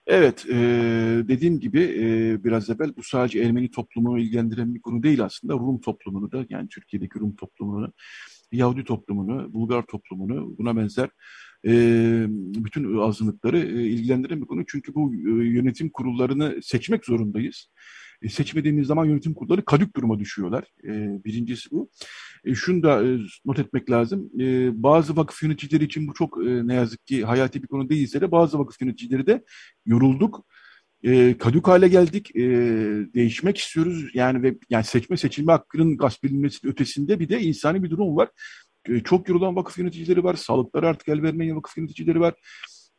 [0.06, 0.54] Evet, e,
[1.28, 5.54] dediğim gibi e, biraz evvel bu sadece Ermeni toplumunu ilgilendiren bir konu değil aslında.
[5.54, 7.92] Rum toplumunu da yani Türkiye'deki Rum toplumunu,
[8.52, 11.08] Yahudi toplumunu, Bulgar toplumunu buna benzer
[11.66, 11.72] e,
[12.64, 14.64] bütün azınlıkları e, ilgilendiren bir konu.
[14.66, 17.68] Çünkü bu e, yönetim kurullarını seçmek zorundayız.
[18.22, 20.64] E, seçmediğimiz zaman yönetim kurulları kadük duruma düşüyorlar.
[20.84, 21.90] E, birincisi bu.
[22.44, 24.30] E, şunu da e, not etmek lazım.
[24.82, 28.58] Bazı vakıf yöneticileri için bu çok ne yazık ki hayati bir konu değilse de bazı
[28.58, 29.44] vakıf yöneticileri de
[29.86, 30.46] yorulduk.
[31.38, 32.34] Kadük hale geldik.
[33.14, 34.10] Değişmek istiyoruz.
[34.14, 38.28] Yani ve yani seçme seçilme hakkının gasp edilmesinin ötesinde bir de insani bir durum var.
[39.04, 40.34] Çok yorulan vakıf yöneticileri var.
[40.34, 42.34] Sağlıkları artık el vermeyen vakıf yöneticileri var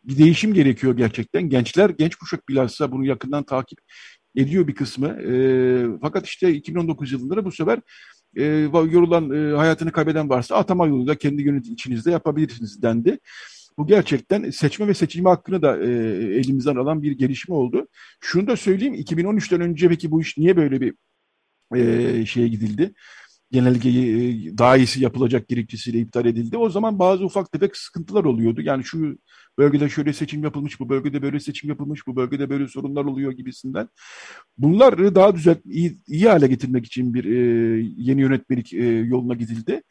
[0.03, 1.49] bir değişim gerekiyor gerçekten.
[1.49, 3.80] Gençler, genç kuşak bilhassa bunu yakından takip
[4.36, 5.07] ediyor bir kısmı.
[5.07, 5.34] E,
[6.01, 7.79] fakat işte 2019 yılında bu sefer
[8.38, 8.43] e,
[8.91, 13.19] yorulan, e, hayatını kaybeden varsa atama yoluyla kendi yönetim içinizde yapabilirsiniz dendi.
[13.77, 15.89] Bu gerçekten seçme ve seçilme hakkını da e,
[16.36, 17.88] elimizden alan bir gelişme oldu.
[18.21, 20.93] Şunu da söyleyeyim, 2013'ten önce peki bu iş niye böyle bir
[21.75, 22.93] e, şeye gidildi?
[23.54, 26.58] Genelgeyi e, daha iyisi yapılacak gerekçesiyle iptal edildi.
[26.58, 28.62] O zaman bazı ufak tefek sıkıntılar oluyordu.
[28.62, 29.18] Yani şu
[29.58, 33.89] bölgede şöyle seçim yapılmış, bu bölgede böyle seçim yapılmış, bu bölgede böyle sorunlar oluyor gibisinden.
[34.58, 37.38] Bunları daha düzelt, iyi, iyi hale getirmek için bir e,
[37.97, 39.82] yeni yönetmelik e, yoluna gidildi.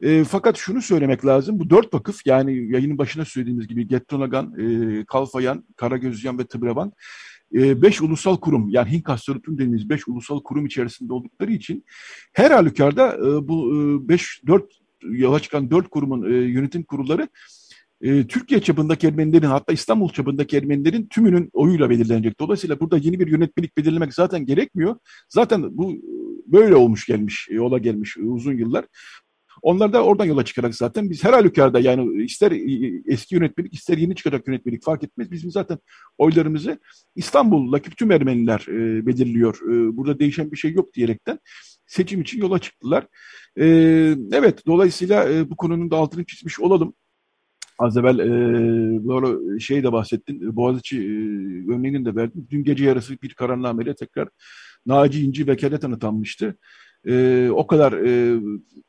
[0.00, 5.04] E, fakat şunu söylemek lazım, bu dört vakıf yani yayının başına söylediğimiz gibi Gettonagan, e,
[5.04, 6.92] Kalfayan, Karagözyan ve Tıbravan
[7.54, 11.84] e, beş ulusal kurum yani Hinkas Sörütün dediğimiz beş ulusal kurum içerisinde oldukları için
[12.32, 14.72] her halükarda e, bu e, beş, dört
[15.02, 17.28] yola çıkan dört kurumun e, yönetim kurulları
[18.00, 22.40] e, Türkiye çapındaki Ermenilerin hatta İstanbul çapındaki Ermenilerin tümünün oyuyla belirlenecek.
[22.40, 24.96] Dolayısıyla burada yeni bir yönetmelik belirlemek zaten gerekmiyor.
[25.28, 25.96] Zaten bu
[26.46, 28.84] böyle olmuş gelmiş, yola gelmiş uzun yıllar.
[29.62, 32.52] Onlar da oradan yola çıkarak zaten biz her halükarda yani ister
[33.06, 35.30] eski yönetmelik ister yeni çıkacak yönetmelik fark etmez.
[35.30, 35.78] Bizim zaten
[36.18, 36.80] oylarımızı
[37.16, 39.60] İstanbul'daki tüm Ermeniler e, belirliyor.
[39.62, 41.38] E, burada değişen bir şey yok diyerekten
[41.86, 43.06] seçim için yola çıktılar.
[43.56, 43.66] E,
[44.32, 46.94] evet dolayısıyla e, bu konunun da altını çizmiş olalım.
[47.78, 48.28] Az evvel e,
[49.08, 50.56] böyle şey de bahsettin.
[50.56, 51.10] Boğaziçi e,
[51.72, 52.46] örneğini de verdim.
[52.50, 54.28] Dün gece yarısı bir kararnameyle tekrar
[54.86, 56.56] Naci İnci vekaleten atanmıştı
[57.08, 58.40] e, o kadar e,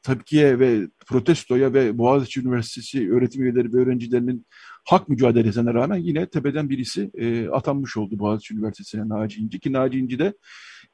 [0.03, 4.45] tepkiye ve protestoya ve Boğaziçi Üniversitesi öğretim üyeleri ve öğrencilerinin
[4.85, 9.59] hak mücadelesine rağmen yine tepeden birisi e, atanmış oldu Boğaziçi Üniversitesi'ne Naci İnci.
[9.59, 10.33] Ki Naci İnci de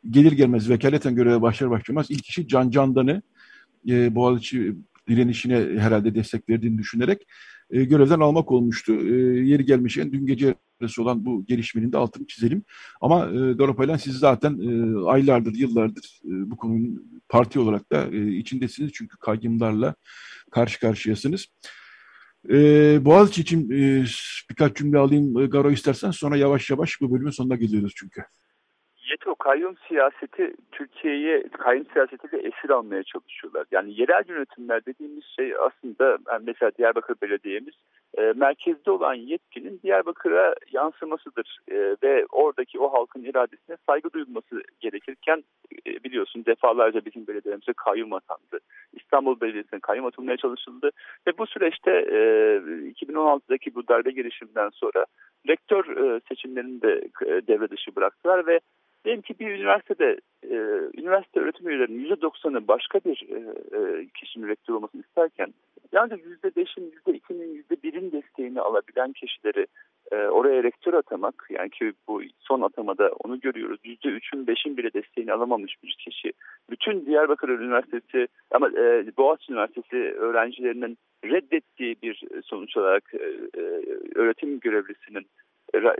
[0.09, 3.21] gelir gelmez vekaleten göreve başlar başlamaz ilk kişi Can Candan'ı
[3.89, 4.75] e, Boğaziçi
[5.07, 7.27] direnişine herhalde destek verdiğini düşünerek
[7.71, 8.93] e, görevden almak olmuştu.
[8.93, 9.15] E,
[9.47, 12.63] yeri gelmişken dün gece arası olan bu gelişmenin de altını çizelim.
[13.01, 18.27] Ama e, Garopaylan siz zaten e, aylardır, yıllardır e, bu konunun parti olarak da e,
[18.27, 18.91] içindesiniz.
[18.93, 19.95] Çünkü kayyımlarla
[20.51, 21.47] karşı karşıyasınız.
[22.49, 22.55] E,
[23.05, 24.05] Boğaziçi için e,
[24.49, 28.21] birkaç cümle alayım e, Garo istersen sonra yavaş yavaş bu bölümün sonuna geliyoruz çünkü.
[29.09, 33.65] YETO kayyum siyaseti Türkiye'ye kayyum siyasetiyle esir almaya çalışıyorlar.
[33.71, 37.73] Yani yerel yönetimler dediğimiz şey aslında mesela Diyarbakır Belediye'miz
[38.17, 45.43] e, merkezde olan yetkinin Diyarbakır'a yansımasıdır e, ve oradaki o halkın iradesine saygı duyulması gerekirken
[45.87, 48.59] e, biliyorsun defalarca bizim belediyelerimize kayyum atandı.
[48.93, 50.91] İstanbul Belediyesi'ne kayyum atılmaya çalışıldı
[51.27, 52.17] ve bu süreçte e,
[52.91, 55.05] 2016'daki bu darbe girişiminden sonra
[55.47, 58.59] rektör e, seçimlerini de e, devre dışı bıraktılar ve
[59.07, 60.55] Diyelim ki bir üniversitede e,
[61.01, 63.37] üniversite öğretim üyelerinin %90'ı başka bir e,
[63.77, 65.53] e, kişinin rektör olmasını isterken
[65.91, 69.67] yalnızca %5'in, %2'nin, %1'in desteğini alabilen kişileri
[70.11, 75.33] e, oraya rektör atamak yani ki bu son atamada onu görüyoruz %3'ün 5'in bile desteğini
[75.33, 76.33] alamamış bir kişi.
[76.69, 83.25] Bütün Diyarbakır Üniversitesi ama e, Boğaziçi Üniversitesi öğrencilerinin reddettiği bir sonuç olarak e,
[83.61, 83.61] e,
[84.15, 85.25] öğretim görevlisinin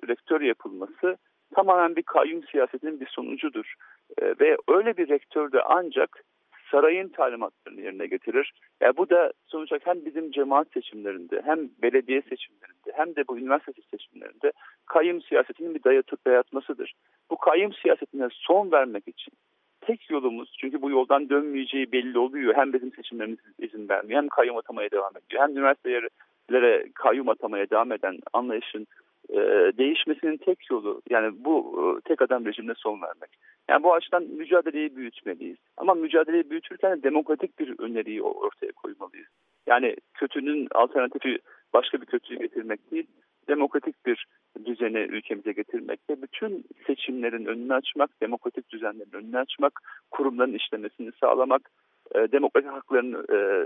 [0.08, 1.18] rektör yapılması
[1.58, 3.74] tamamen bir kayyum siyasetinin bir sonucudur.
[4.22, 6.24] E, ve öyle bir rektör de ancak
[6.72, 8.54] sarayın talimatlarını yerine getirir.
[8.82, 13.38] Yani bu da sonuç olarak hem bizim cemaat seçimlerinde hem belediye seçimlerinde hem de bu
[13.38, 14.52] üniversite seçimlerinde
[14.86, 16.94] kayyum siyasetinin bir dayatıp dayatmasıdır.
[17.32, 19.34] Bu kayyum siyasetine son vermek için
[19.82, 22.56] tek yolumuz çünkü bu yoldan dönmeyeceği belli oluyor.
[22.56, 25.42] Hem bizim seçimlerimiz izin vermiyor hem kayyum atamaya devam ediyor.
[25.42, 28.88] Hem üniversitelere kayyum atamaya devam eden anlayışın
[29.30, 29.38] e,
[29.78, 33.30] değişmesinin tek yolu yani bu e, tek adam rejimine son vermek.
[33.70, 35.58] Yani bu açıdan mücadeleyi büyütmeliyiz.
[35.78, 39.28] Ama mücadeleyi büyütürken demokratik bir öneriyi ortaya koymalıyız.
[39.68, 41.40] Yani kötünün alternatifi
[41.74, 43.08] başka bir kötüyü getirmek değil,
[43.48, 44.28] demokratik bir
[44.66, 51.72] düzeni ülkemize getirmek ve bütün seçimlerin önünü açmak, demokratik düzenlerin önünü açmak, kurumların işlemesini sağlamak,
[52.16, 53.26] e, demokratik hakların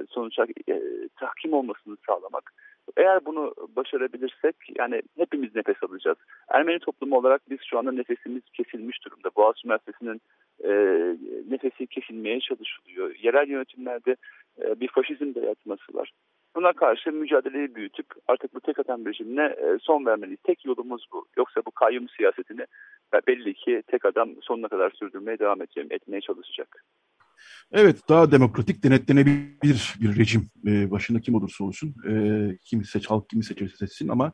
[0.09, 0.45] sonuçta
[1.20, 2.53] tahkim olmasını sağlamak.
[2.97, 6.17] Eğer bunu başarabilirsek yani hepimiz nefes alacağız.
[6.49, 9.29] Ermeni toplumu olarak biz şu anda nefesimiz kesilmiş durumda.
[9.36, 10.21] Boğaziçi Üniversitesi'nin
[10.63, 10.71] e,
[11.49, 13.15] nefesi kesilmeye çalışılıyor.
[13.15, 14.15] Yerel yönetimlerde
[14.61, 16.11] e, bir faşizm dayatması var.
[16.55, 20.41] Buna karşı mücadeleyi büyütüp artık bu tek adam rejimine e, son vermeliyiz.
[20.43, 21.25] Tek yolumuz bu.
[21.38, 22.65] Yoksa bu kayyum siyasetini
[23.27, 26.84] belli ki tek adam sonuna kadar sürdürmeye devam edeceğim, etmeye çalışacak.
[27.71, 32.13] Evet, daha demokratik, denetlenebilir bir rejim e, başında kim olursa olsun, e,
[32.65, 34.33] kimi seç, halk kimi seçerse seçsin ama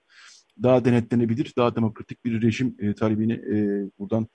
[0.64, 3.56] daha denetlenebilir, daha demokratik bir rejim e, talebini e,
[4.00, 4.28] buradan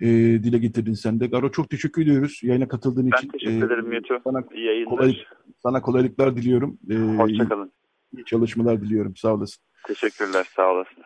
[0.00, 0.06] e,
[0.42, 1.26] dile getirdin sen de.
[1.26, 3.30] Garo çok teşekkür ediyoruz yayına katıldığın ben için.
[3.32, 4.18] Ben teşekkür ederim Meto.
[4.24, 4.44] Sana.
[4.88, 5.16] Kolaylık,
[5.62, 6.78] sana kolaylıklar diliyorum.
[6.90, 7.72] E, Hoşçakalın.
[8.16, 9.16] İyi çalışmalar diliyorum.
[9.16, 9.62] Sağ olasın.
[9.86, 11.02] Teşekkürler, sağ olasın.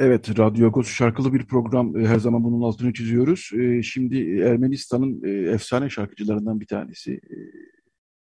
[0.00, 1.96] Evet, Radyo Agos şarkılı bir program.
[2.00, 3.50] E, her zaman bunun altını çiziyoruz.
[3.54, 7.20] E, şimdi Ermenistan'ın e, efsane şarkıcılarından bir tanesi.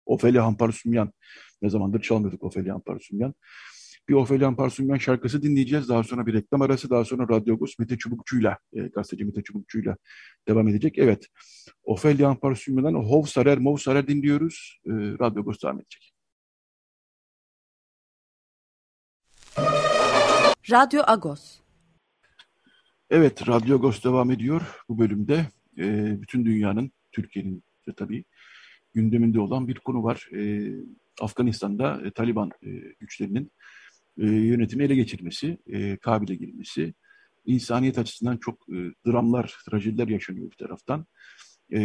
[0.07, 1.13] Ofelia Hamparsumyan.
[1.63, 3.35] Ne zamandır çalmıyorduk Ofelia Hamparsumyan.
[4.09, 5.89] Bir Ofelia Hamparsumyan şarkısı dinleyeceğiz.
[5.89, 6.91] Daha sonra bir reklam arası.
[6.91, 8.59] Daha sonra Radyo Agos Mete Çubukçu'yla,
[8.95, 9.97] gazeteci Mete Çubukçu'yla
[10.49, 10.99] devam edecek.
[10.99, 11.27] Evet,
[11.85, 14.81] Ofelia Hamparsumyan'dan Hov Sarer, Mov Sarer dinliyoruz.
[14.89, 16.15] Radyo Agos devam edecek.
[20.71, 21.62] Radyo Agos
[23.15, 24.63] Evet, Radyo Agos devam ediyor.
[24.89, 25.47] Bu bölümde
[25.79, 28.25] e, bütün dünyanın, Türkiye'nin de tabii
[28.95, 30.29] gündeminde olan bir konu var.
[30.37, 30.71] E,
[31.21, 33.53] Afganistan'da e, Taliban e, güçlerinin
[34.19, 36.95] e, yönetimi ele geçirmesi, e, Kabil'e girmesi,
[37.47, 41.07] insaniyet açısından çok e, dramlar, trajediler yaşanıyor bir taraftan.
[41.73, 41.79] E,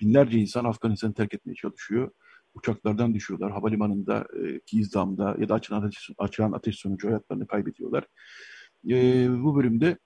[0.00, 2.10] binlerce insan Afganistan'ı terk etmeye çalışıyor.
[2.54, 3.52] Uçaklardan düşüyorlar.
[3.52, 8.06] Havalimanında, e, Gizdam'da ya da açılan ateş, açılan ateş sonucu hayatlarını kaybediyorlar.
[8.90, 9.98] E, bu bölümde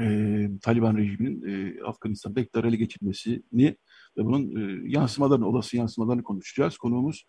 [0.00, 3.76] e, Taliban rejiminin e, Afganistan'da iktidar ele geçirmesini
[4.16, 6.78] ve bunun e, yansımalarını, olası yansımalarını konuşacağız.
[6.78, 7.24] Konuğumuz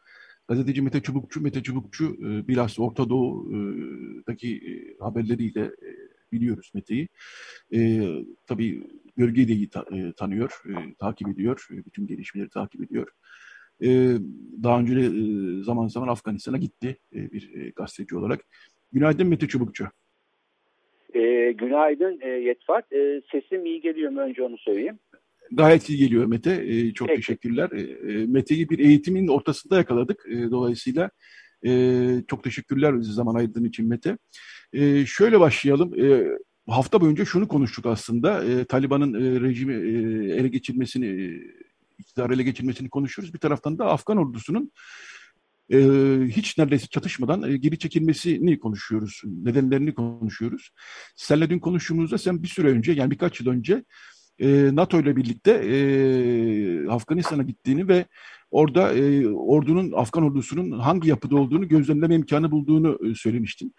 [0.47, 1.41] gazeteci Mete Çubukçu.
[1.41, 5.89] Mete Çubukçu e, bilhassa Orta Doğu'daki e, haberleriyle e,
[6.31, 7.09] biliyoruz Mete'yi.
[7.73, 8.09] E,
[8.47, 8.87] tabii
[9.17, 13.07] bölgeyi de iyi ta, e, tanıyor, e, takip ediyor, e, bütün gelişmeleri takip ediyor.
[13.83, 14.17] E,
[14.63, 18.45] daha önce e, zaman zaman Afganistan'a gitti e, bir e, gazeteci olarak.
[18.91, 19.87] Günaydın Mete Çubukçu.
[21.13, 22.93] E, günaydın e, Yetfat.
[22.93, 24.99] E, sesim iyi geliyor mu önce onu söyleyeyim.
[25.51, 26.63] Gayet iyi geliyor Mete.
[26.67, 27.21] E, çok Peki.
[27.21, 27.69] teşekkürler.
[27.71, 30.25] E, e, Mete'yi bir eğitimin ortasında yakaladık.
[30.29, 31.09] E, dolayısıyla
[31.65, 31.71] e,
[32.27, 34.17] çok teşekkürler zaman ayırdığın için Mete.
[34.73, 35.99] E, şöyle başlayalım.
[35.99, 36.27] E,
[36.67, 38.43] hafta boyunca şunu konuştuk aslında.
[38.43, 41.41] E, Taliban'ın e, rejimi e, ele geçirmesini, e,
[41.97, 43.33] iktidar ele geçirmesini konuşuyoruz.
[43.33, 44.71] Bir taraftan da Afgan ordusunun
[45.71, 45.77] e,
[46.27, 49.21] hiç neredeyse çatışmadan e, geri çekilmesini konuşuyoruz.
[49.25, 50.69] Nedenlerini konuşuyoruz.
[51.15, 53.83] Seninle dün konuştuğumuzda sen bir süre önce yani birkaç yıl önce
[54.39, 58.05] e, NATO ile birlikte e, Afganistan'a gittiğini ve
[58.51, 63.73] orada e, ordunun, Afgan ordusunun hangi yapıda olduğunu gözlemleme imkanı bulduğunu e, söylemiştin.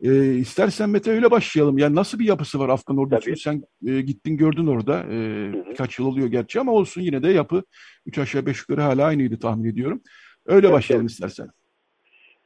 [0.00, 1.78] E, istersen Mete öyle başlayalım.
[1.78, 3.36] Yani nasıl bir yapısı var Afgan ordusunun?
[3.36, 5.04] Sen e, gittin gördün orada.
[5.12, 7.64] E, birkaç yıl oluyor gerçi ama olsun yine de yapı
[8.06, 10.00] 3 aşağı 5 yukarı hala aynıydı tahmin ediyorum.
[10.46, 11.10] Öyle evet, başlayalım evet.
[11.10, 11.48] istersen.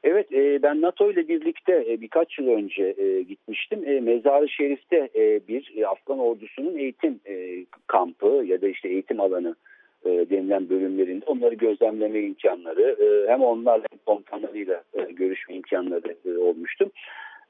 [0.05, 3.88] Evet, e, ben NATO ile birlikte e, birkaç yıl önce e, gitmiştim.
[3.88, 9.20] E, Mezar-ı Şerif'te e, bir e, Afgan ordusunun eğitim e, kampı ya da işte eğitim
[9.20, 9.57] alanı
[10.05, 16.38] e, denilen bölümlerinde onları gözlemleme imkanları e, hem onlarla hem komutanlarıyla e, görüşme imkanları e,
[16.38, 16.90] olmuştu.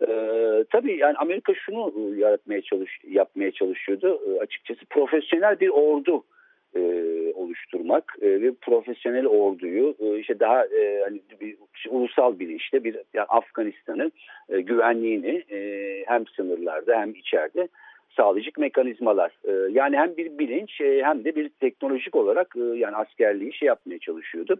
[0.00, 0.08] E,
[0.70, 6.24] tabii yani Amerika şunu e, yaratmaya çalış yapmaya çalışıyordu e, açıkçası profesyonel bir ordu
[6.78, 12.48] e, oluşturmak e, ve profesyonel orduyu e, işte daha e, hani bir işte, ulusal bir
[12.48, 14.12] işte bir yani Afganistan'ın
[14.48, 15.58] e, güvenliğini e,
[16.06, 17.68] hem sınırlarda hem içeride
[18.16, 19.32] sağlayacak mekanizmalar.
[19.44, 23.66] E, yani hem bir bilinç e, hem de bir teknolojik olarak e, yani askerliği şey
[23.66, 24.56] yapmaya çalışıyordu.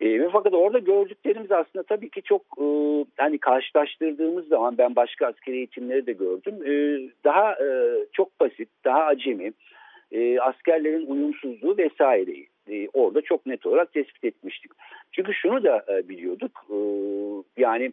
[0.00, 2.66] E, fakat orada gördüklerimiz aslında tabii ki çok e,
[3.16, 6.54] hani karşılaştırdığımız zaman ben başka askeri eğitimleri de gördüm.
[6.66, 6.72] E,
[7.24, 9.52] daha e, çok basit, daha acemi,
[10.12, 14.72] e, askerlerin uyumsuzluğu vesaireyi e, orada çok net olarak tespit etmiştik.
[15.12, 16.76] Çünkü şunu da e, biliyorduk e,
[17.62, 17.92] yani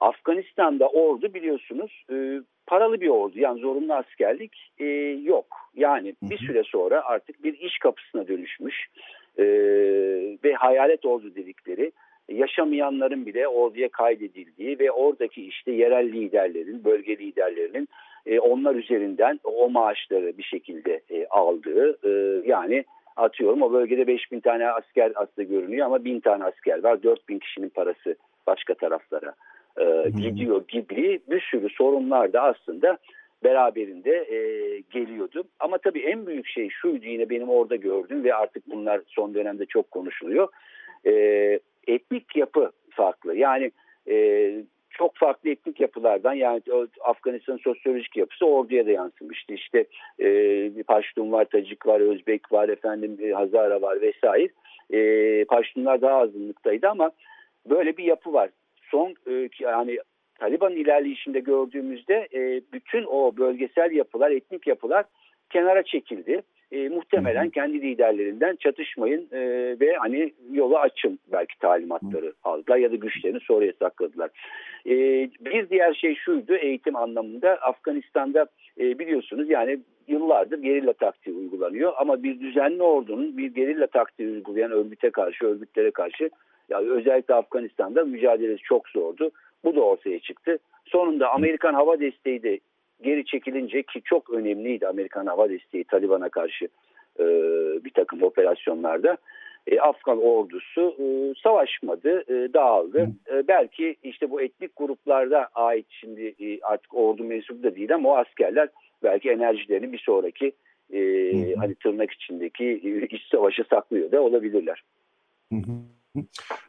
[0.00, 4.84] Afganistan'da ordu biliyorsunuz e, paralı bir ordu yani zorunlu askerlik e,
[5.22, 5.46] yok.
[5.74, 8.88] Yani bir süre sonra artık bir iş kapısına dönüşmüş
[9.38, 9.44] e,
[10.44, 11.92] ve hayalet ordu dedikleri
[12.28, 17.88] yaşamayanların bile orduya kaydedildiği ve oradaki işte yerel liderlerin, bölge liderlerinin
[18.26, 22.84] e, onlar üzerinden o maaşları bir şekilde e, aldığı e, yani
[23.16, 27.68] atıyorum o bölgede 5000 tane asker aslında görünüyor ama 1000 tane asker var 4000 kişinin
[27.68, 28.16] parası
[28.46, 29.34] başka taraflara
[29.80, 32.98] e, gidiyor gibi bir sürü sorunlar da aslında
[33.44, 34.38] beraberinde e,
[34.90, 35.44] geliyordu.
[35.60, 39.66] Ama tabii en büyük şey şuydu yine benim orada gördüğüm ve artık bunlar son dönemde
[39.66, 40.48] çok konuşuluyor.
[41.06, 41.12] E,
[41.86, 43.36] etnik yapı farklı.
[43.36, 43.70] Yani
[44.08, 44.14] e,
[44.98, 46.62] çok farklı etnik yapılardan yani
[47.04, 49.54] Afganistan sosyolojik yapısı orduya da yansımıştı.
[49.54, 49.84] İşte
[50.18, 54.48] e, Paştun var, Tacik var, Özbek var, efendim Hazara var vesaire.
[54.90, 57.10] E, Paştunlar daha azınlıktaydı ama
[57.70, 58.50] böyle bir yapı var.
[58.90, 59.98] Son e, yani
[60.38, 65.04] Taliban ilerleyişinde gördüğümüzde e, bütün o bölgesel yapılar, etnik yapılar
[65.50, 66.42] kenara çekildi
[66.74, 69.40] e, muhtemelen kendi liderlerinden çatışmayın e,
[69.80, 74.30] ve hani yolu açın belki talimatları aldılar ya da güçlerini sonraya sakladılar.
[74.86, 74.94] E,
[75.40, 78.46] bir diğer şey şuydu eğitim anlamında Afganistan'da
[78.80, 84.70] e, biliyorsunuz yani yıllardır gerilla taktiği uygulanıyor ama bir düzenli ordunun bir gerilla taktiği uygulayan
[84.70, 86.30] örgüte karşı örgütlere karşı
[86.68, 89.30] yani özellikle Afganistan'da mücadelesi çok zordu.
[89.64, 90.58] Bu da ortaya çıktı.
[90.84, 92.58] Sonunda Amerikan hava desteği de
[93.04, 96.68] geri çekilince ki çok önemliydi Amerikan hava desteği Taliban'a karşı
[97.18, 97.24] e,
[97.84, 99.16] bir takım operasyonlarda.
[99.66, 103.10] E, Afgan ordusu e, savaşmadı, e, dağıldı.
[103.32, 108.08] E, belki işte bu etnik gruplarda ait şimdi e, artık ordu mensubu da değil ama
[108.08, 108.68] o askerler
[109.02, 110.52] belki enerjilerini bir sonraki
[110.92, 111.00] e,
[111.54, 114.84] hani tırnak içindeki e, iç savaşı saklıyor da olabilirler.
[115.52, 115.72] Hı hı.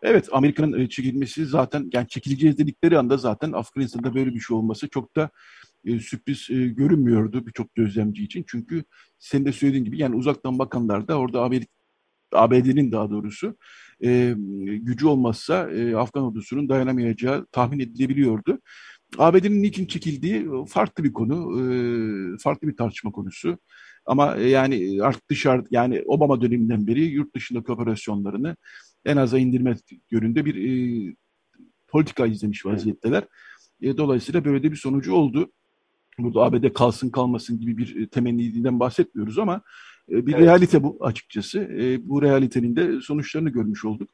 [0.04, 4.90] Evet Amerika'nın e, çekilmesi zaten yani çekileceğiz dedikleri anda zaten Afganistan'da böyle bir şey olması
[4.90, 5.30] çok da
[5.86, 8.46] e, sürpriz e, görünmüyordu birçok gözlemci için.
[8.48, 8.84] Çünkü
[9.20, 11.72] senin de söylediğin gibi yani uzaktan bakanlar da orada Amerika
[12.34, 13.58] ABD'nin daha doğrusu
[14.04, 14.36] e,
[14.82, 18.60] gücü olmazsa e, Afgan ordusunun dayanamayacağı tahmin edilebiliyordu.
[19.18, 21.66] ABD'nin niçin çekildiği farklı bir konu, e,
[22.38, 23.58] farklı bir tartışma konusu.
[24.06, 28.56] Ama yani artık dışarı yani Obama döneminden beri yurt dışındaki operasyonlarını
[29.06, 29.76] en aza indirme
[30.12, 31.16] yönünde bir e,
[31.88, 33.24] politika izlemiş vaziyetteler.
[33.82, 35.52] E, dolayısıyla böyle de bir sonucu oldu.
[36.20, 39.62] Burada ABD kalsın kalmasın gibi bir e, temenniden bahsetmiyoruz ama
[40.12, 40.44] e, bir evet.
[40.44, 41.60] realite bu açıkçası.
[41.60, 44.10] E, bu realitenin de sonuçlarını görmüş olduk.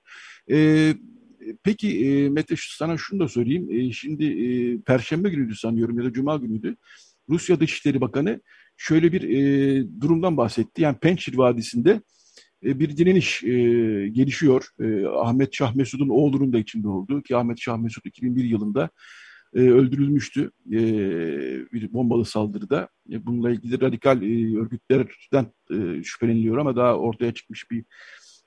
[1.63, 3.93] Peki Mete sana şunu da sorayım.
[3.93, 6.75] Şimdi Perşembe günüydü sanıyorum ya da Cuma günüydü.
[7.29, 8.41] Rusya Dışişleri Bakanı
[8.77, 9.21] şöyle bir
[10.01, 10.81] durumdan bahsetti.
[10.81, 12.01] Yani Pençir Vadisi'nde
[12.63, 13.49] bir direniş e,
[14.07, 14.67] gelişiyor.
[14.79, 18.89] E, Ahmet Şah Mesud'un oğlunun da içinde olduğu ki Ahmet Şah Mesud 2001 yılında
[19.55, 20.79] e, öldürülmüştü e,
[21.73, 22.89] bir bombalı saldırıda.
[23.11, 27.85] E, bununla ilgili radikal e, örgütlerden e, şüpheleniliyor ama daha ortaya çıkmış bir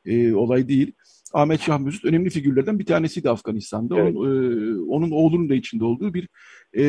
[0.05, 0.93] e, olay değil.
[1.33, 4.01] Ahmet Şah Mesut önemli figürlerden bir tanesiydi Afganistan'da.
[4.01, 4.17] Evet.
[4.17, 6.29] Onun, e, onun oğlunun da içinde olduğu bir
[6.77, 6.83] e,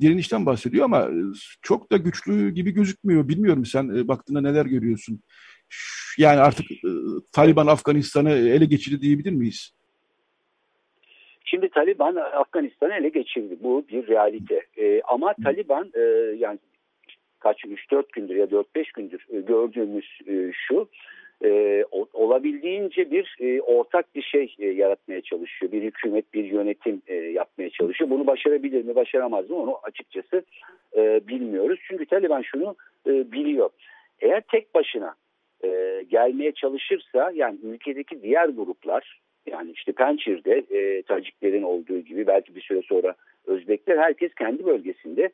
[0.00, 1.08] direnişten bahsediyor ama
[1.62, 3.28] çok da güçlü gibi gözükmüyor.
[3.28, 5.20] Bilmiyorum sen e, baktığında neler görüyorsun?
[6.18, 6.88] Yani artık e,
[7.32, 9.79] Taliban Afganistan'ı ele geçirdi diyebilir miyiz?
[11.50, 13.56] Şimdi Taliban Afganistan'ı ele geçirdi.
[13.60, 14.62] Bu bir realite.
[14.78, 16.00] E, ama Taliban e,
[16.38, 16.58] yani
[17.38, 20.88] kaç 3-4 gündür ya 4-5 gündür e, gördüğümüz e, şu
[21.44, 25.72] e, olabildiğince bir e, ortak bir şey e, yaratmaya çalışıyor.
[25.72, 28.10] Bir hükümet, bir yönetim e, yapmaya çalışıyor.
[28.10, 30.44] Bunu başarabilir mi, başaramaz mı onu açıkçası
[30.96, 31.80] e, bilmiyoruz.
[31.88, 32.76] Çünkü Taliban şunu
[33.06, 33.70] e, biliyor.
[34.20, 35.14] Eğer tek başına
[35.64, 39.20] e, gelmeye çalışırsa yani ülkedeki diğer gruplar
[39.50, 43.14] yani işte Pençir'de e, Taciklerin olduğu gibi belki bir süre sonra
[43.46, 45.30] Özbekler herkes kendi bölgesinde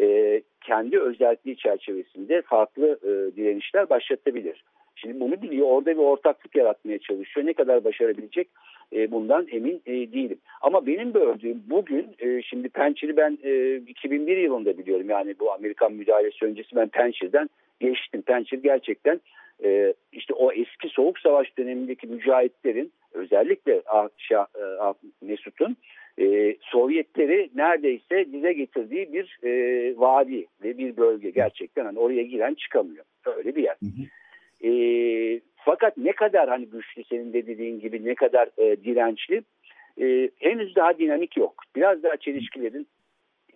[0.00, 4.64] e, kendi özelliği çerçevesinde farklı e, direnişler başlatabilir.
[4.96, 7.46] Şimdi bunu biliyor orada bir ortaklık yaratmaya çalışıyor.
[7.46, 8.48] Ne kadar başarabilecek
[8.92, 10.38] e, bundan emin e, değilim.
[10.60, 15.10] Ama benim gördüğüm bugün e, şimdi Pençir'i ben e, 2001 yılında biliyorum.
[15.10, 17.50] Yani bu Amerikan müdahalesi öncesi ben Pençir'den
[17.80, 18.22] geçtim.
[18.22, 19.20] Pençir gerçekten
[19.64, 24.46] e, işte o eski soğuk savaş dönemindeki mücahitlerin özellikle ah, Şah,
[24.80, 25.76] ah, Mesut'un
[26.20, 29.50] e, Sovyetleri neredeyse dize getirdiği bir e,
[29.96, 33.04] vadi ve bir bölge gerçekten hani oraya giren çıkamıyor.
[33.36, 33.76] Öyle bir yer.
[33.82, 34.68] Hı hı.
[34.68, 39.42] E, fakat ne kadar hani güçlü senin de dediğin gibi ne kadar e, dirençli
[40.00, 41.54] e, henüz daha dinamik yok.
[41.76, 42.86] Biraz daha çelişkilerin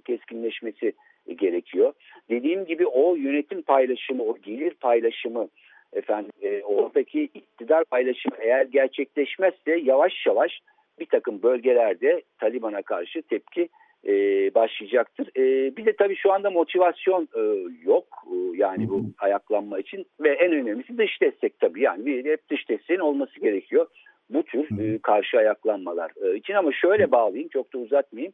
[0.04, 0.92] keskinleşmesi
[1.36, 1.92] gerekiyor.
[2.30, 5.48] Dediğim gibi o yönetim paylaşımı, o gelir paylaşımı,
[5.94, 10.60] efendim e, oradaki iktidar paylaşımı eğer gerçekleşmezse yavaş yavaş
[10.98, 13.68] bir takım bölgelerde Taliban'a karşı tepki
[14.06, 14.14] e,
[14.54, 15.28] başlayacaktır.
[15.36, 17.42] E, bir de tabii şu anda motivasyon e,
[17.84, 21.82] yok e, yani bu ayaklanma için ve en önemlisi dış destek tabii.
[21.82, 23.86] Yani bir hep dış desteğin olması gerekiyor
[24.30, 26.54] bu tür e, karşı ayaklanmalar e, için.
[26.54, 28.32] Ama şöyle bağlayayım çok da uzatmayayım.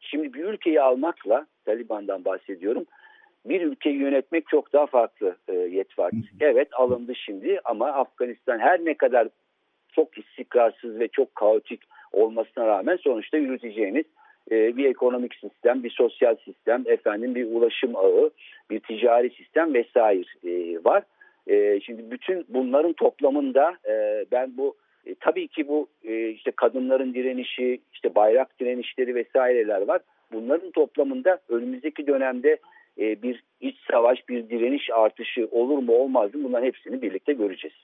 [0.00, 2.84] Şimdi bir ülkeyi almakla Taliban'dan bahsediyorum
[3.44, 6.12] bir ülkeyi yönetmek çok daha farklı e, yet var.
[6.40, 9.28] Evet alındı şimdi ama Afganistan her ne kadar
[9.92, 11.80] çok istikrarsız ve çok kaotik
[12.12, 14.04] olmasına rağmen sonuçta yürüteceğiniz
[14.50, 18.30] e, bir ekonomik sistem, bir sosyal sistem, efendim bir ulaşım ağı,
[18.70, 21.02] bir ticari sistem vesaire e, var.
[21.46, 24.76] E, şimdi bütün bunların toplamında e, ben bu
[25.06, 30.00] e, tabii ki bu e, işte kadınların direnişi, işte bayrak direnişleri vesaireler var.
[30.32, 32.56] Bunların toplamında önümüzdeki dönemde
[33.00, 37.76] e, bir iç savaş, bir direniş artışı olur mu olmaz mı bunların hepsini birlikte göreceğiz.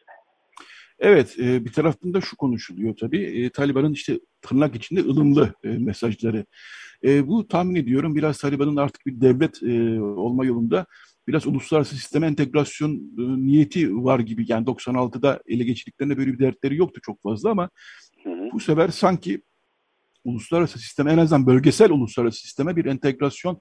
[0.99, 3.23] Evet, e, bir taraftan da şu konuşuluyor tabii.
[3.23, 6.45] E, Taliban'ın işte tırnak içinde ılımlı e, mesajları.
[7.05, 10.87] E, bu tahmin ediyorum biraz Taliban'ın artık bir devlet e, olma yolunda
[11.29, 14.45] biraz uluslararası sisteme entegrasyon e, niyeti var gibi.
[14.49, 17.71] Yani 96'da ele geçirdiklerinde böyle bir dertleri yoktu çok fazla ama
[18.25, 18.49] hı hı.
[18.53, 19.43] bu sefer sanki
[20.27, 23.61] uluslararası sisteme en azından bölgesel uluslararası sisteme bir entegrasyon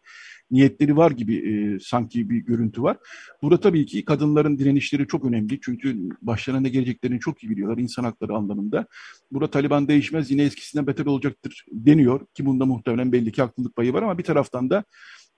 [0.51, 2.97] niyetleri var gibi e, sanki bir görüntü var.
[3.41, 5.59] Burada tabii ki kadınların direnişleri çok önemli.
[5.61, 8.85] Çünkü başlarına ne geleceklerini çok iyi biliyorlar insan hakları anlamında.
[9.31, 13.93] Burada Taliban değişmez yine eskisinden beter olacaktır deniyor ki bunda muhtemelen belli ki haklılık payı
[13.93, 14.83] var ama bir taraftan da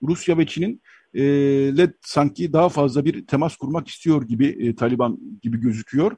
[0.02, 0.82] Rusya ve Çin'in
[1.14, 1.22] e,
[1.76, 6.16] le sanki daha fazla bir temas kurmak istiyor gibi e, Taliban gibi gözüküyor.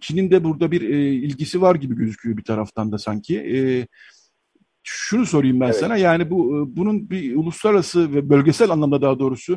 [0.00, 3.38] Çin'in de burada bir e, ilgisi var gibi gözüküyor bir taraftan da sanki.
[3.38, 3.86] E,
[4.84, 5.76] şunu sorayım ben evet.
[5.76, 9.54] sana yani bu e, bunun bir uluslararası ve bölgesel anlamda daha doğrusu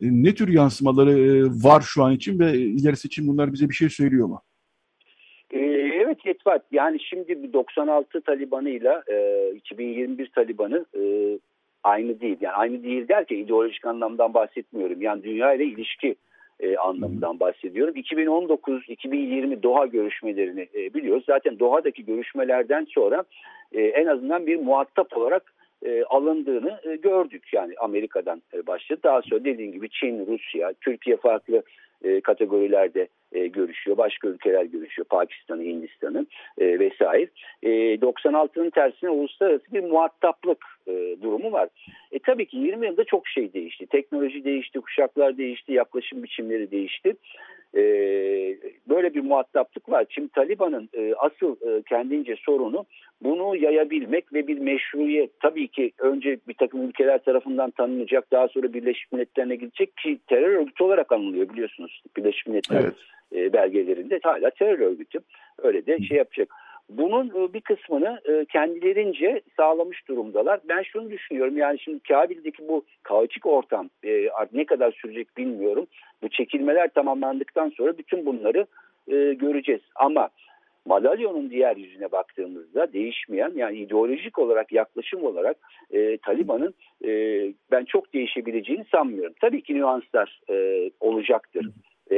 [0.00, 3.74] e, ne tür yansımaları e, var şu an için ve ilerisi için bunlar bize bir
[3.74, 4.42] şey söylüyor mu?
[5.50, 10.86] Evet Yetvat yani şimdi 96 Taliban'ıyla e, 2021 Taliban'ı
[11.82, 12.36] aynı değil.
[12.40, 15.02] Yani aynı değil derken ideolojik anlamdan bahsetmiyorum.
[15.02, 16.16] Yani dünya ile ilişki
[16.60, 17.94] e, anlamından bahsediyorum.
[17.94, 21.24] 2019-2020 Doha görüşmelerini e, biliyoruz.
[21.26, 23.24] Zaten Doha'daki görüşmelerden sonra
[23.72, 27.48] e, en azından bir muhatap olarak e, alındığını e, gördük.
[27.52, 29.00] Yani Amerika'dan e, başladı.
[29.04, 31.62] Daha sonra dediğim gibi Çin, Rusya, Türkiye farklı
[32.04, 33.96] e, kategorilerde e, görüşüyor.
[33.96, 35.06] Başka ülkeler görüşüyor.
[35.08, 36.26] Pakistan'ı, Hindistan'ı
[36.58, 37.28] e, vesaire.
[37.62, 40.64] E, 96'nın tersine uluslararası bir muhataplık
[41.22, 41.68] durumu var.
[42.12, 43.86] E, tabii ki 20 yılda çok şey değişti.
[43.86, 47.14] Teknoloji değişti, kuşaklar değişti, yaklaşım biçimleri değişti.
[47.76, 47.82] E,
[48.88, 50.06] böyle bir muhataplık var.
[50.08, 52.84] Şimdi Taliban'ın e, asıl e, kendince sorunu
[53.22, 58.72] bunu yayabilmek ve bir meşruiyet tabii ki önce bir takım ülkeler tarafından tanınacak daha sonra
[58.72, 62.94] Birleşmiş Milletler'e gidecek ki terör örgütü olarak anılıyor biliyorsunuz Birleşmiş Milletler evet.
[63.34, 65.18] e, belgelerinde hala terör örgütü
[65.58, 66.48] öyle de şey yapacak.
[66.90, 70.60] Bunun e, bir kısmını e, kendilerince sağlamış durumdalar.
[70.68, 75.86] Ben şunu düşünüyorum yani şimdi Kabil'deki bu kaotik ortam e, ne kadar sürecek bilmiyorum.
[76.22, 78.66] Bu çekilmeler tamamlandıktan sonra bütün bunları
[79.34, 79.80] göreceğiz.
[79.94, 80.30] Ama
[80.86, 85.56] madalyonun diğer yüzüne baktığımızda değişmeyen yani ideolojik olarak yaklaşım olarak
[85.90, 86.74] e, Taliban'ın
[87.04, 87.10] e,
[87.70, 89.34] ben çok değişebileceğini sanmıyorum.
[89.40, 91.70] Tabii ki nüanslar e, olacaktır.
[92.10, 92.16] E,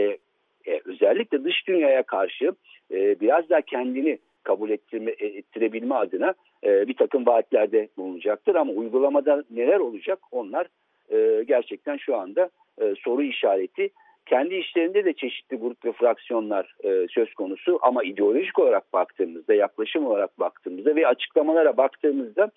[0.66, 2.52] e, özellikle dış dünyaya karşı
[2.90, 6.34] e, biraz daha kendini kabul ettirme, e, ettirebilme adına
[6.64, 8.54] e, bir takım vaatlerde bulunacaktır.
[8.54, 10.66] Ama uygulamada neler olacak onlar
[11.10, 13.90] e, gerçekten şu anda e, soru işareti.
[14.26, 20.06] Kendi işlerinde de çeşitli grup ve fraksiyonlar e, söz konusu ama ideolojik olarak baktığımızda, yaklaşım
[20.06, 22.50] olarak baktığımızda ve açıklamalara baktığımızda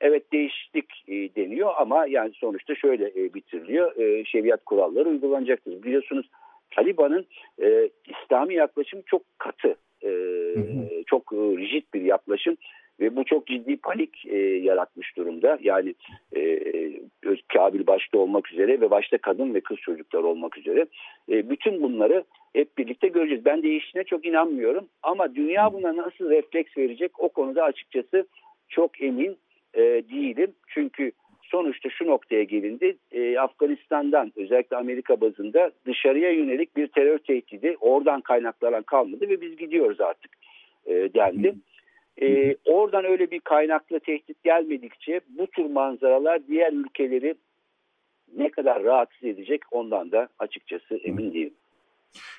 [0.00, 3.96] evet değişiklik e, deniyor ama yani sonuçta şöyle e, bitiriliyor.
[3.96, 5.82] E, şeriat kuralları uygulanacaktır.
[5.82, 6.26] Biliyorsunuz
[6.70, 7.26] Taliban'ın
[7.62, 10.88] e, İslami yaklaşım çok katı, e, hı hı.
[11.06, 12.56] çok e, rigid bir yaklaşım
[13.00, 15.58] ve bu çok ciddi panik e, yaratmış durumda.
[15.62, 15.94] Yani
[16.36, 16.60] e,
[17.48, 20.86] Kabil başta olmak üzere ve başta kadın ve kız çocuklar olmak üzere.
[21.28, 23.44] E, bütün bunları hep birlikte göreceğiz.
[23.44, 28.26] Ben değiştiğine çok inanmıyorum ama dünya buna nasıl refleks verecek o konuda açıkçası
[28.68, 29.36] çok emin
[29.74, 30.52] e, değilim.
[30.68, 31.12] Çünkü
[31.50, 32.96] sonuçta şu noktaya gelindi.
[33.12, 39.56] E, Afganistan'dan özellikle Amerika bazında dışarıya yönelik bir terör tehdidi oradan kaynaklanan kalmadı ve biz
[39.56, 40.30] gidiyoruz artık
[40.86, 41.54] e, dendi.
[42.22, 47.34] E, oradan öyle bir kaynaklı tehdit gelmedikçe bu tür manzaralar diğer ülkeleri
[48.36, 51.54] ne kadar rahatsız edecek ondan da açıkçası emin değilim.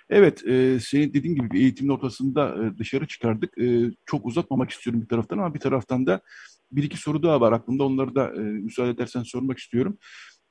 [0.09, 3.57] Evet, e, senin dediğin gibi bir eğitim notasında e, dışarı çıkardık.
[3.57, 6.21] E, çok uzatmamak istiyorum bir taraftan ama bir taraftan da
[6.71, 7.83] bir iki soru daha var aklımda.
[7.83, 9.97] Onları da e, müsaade edersen sormak istiyorum.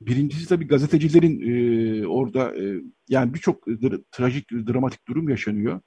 [0.01, 5.81] Birincisi tabii gazetecilerin e, orada e, yani birçok dr trajik, dramatik durum yaşanıyor.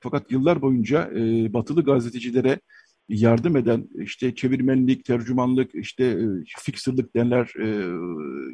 [0.00, 2.60] Fakat yıllar boyunca e, batılı gazetecilere
[3.08, 6.26] yardım eden işte çevirmenlik, tercümanlık, işte e,
[6.58, 7.66] fixerlık denler e,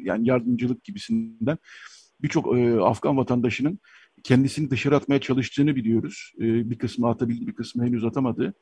[0.03, 1.57] yani yardımcılık gibisinden
[2.21, 3.79] birçok e, Afgan vatandaşının
[4.23, 6.33] kendisini dışarı atmaya çalıştığını biliyoruz.
[6.39, 8.53] E, bir kısmı atabildi, bir kısmı henüz atamadı.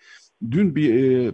[0.51, 1.33] Dün bir e,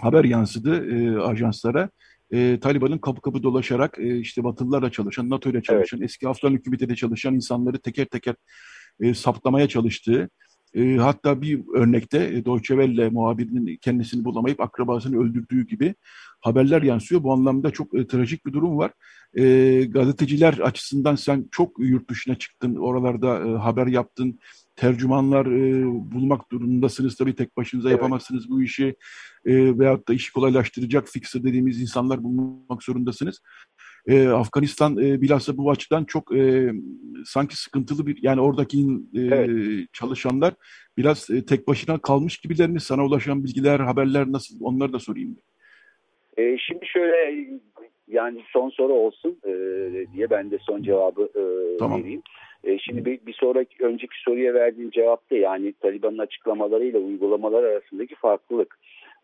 [0.00, 1.90] haber yansıdı e, ajanslara.
[2.32, 6.10] E, Taliban'ın kapı kapı dolaşarak e, işte Batılılarla çalışan, NATO ile çalışan, evet.
[6.10, 8.34] eski Afgan hükümetiyle çalışan insanları teker teker
[9.00, 10.30] e, saptamaya çalıştığı,
[10.76, 15.94] e, hatta bir örnekte e, Deutsche Welle muhabirinin kendisini bulamayıp akrabasını öldürdüğü gibi
[16.40, 17.22] haberler yansıyor.
[17.22, 18.92] Bu anlamda çok e, trajik bir durum var.
[19.34, 24.38] E, gazeteciler açısından sen çok yurt dışına çıktın, oralarda e, haber yaptın,
[24.76, 27.16] tercümanlar e, bulmak durumundasınız.
[27.16, 27.98] Tabii tek başınıza evet.
[27.98, 28.96] yapamazsınız bu işi
[29.44, 33.40] e, veyahut da işi kolaylaştıracak fixer dediğimiz insanlar bulmak zorundasınız.
[34.08, 36.72] E, Afganistan e, bilhassa bu açıdan çok e,
[37.24, 38.78] sanki sıkıntılı bir yani oradaki
[39.14, 39.86] e, evet.
[39.92, 40.54] çalışanlar
[40.96, 42.80] biraz e, tek başına kalmış gibiler mi?
[42.80, 44.56] Sana ulaşan bilgiler, haberler nasıl?
[44.60, 45.36] Onları da sorayım.
[46.36, 47.46] E, şimdi şöyle
[48.08, 49.52] yani son soru olsun e,
[50.14, 52.00] diye ben de son cevabı e, tamam.
[52.00, 52.22] vereyim.
[52.64, 58.78] E, şimdi bir, bir sonraki önceki soruya verdiğim cevapta yani Taliban'ın açıklamalarıyla uygulamalar arasındaki farklılık.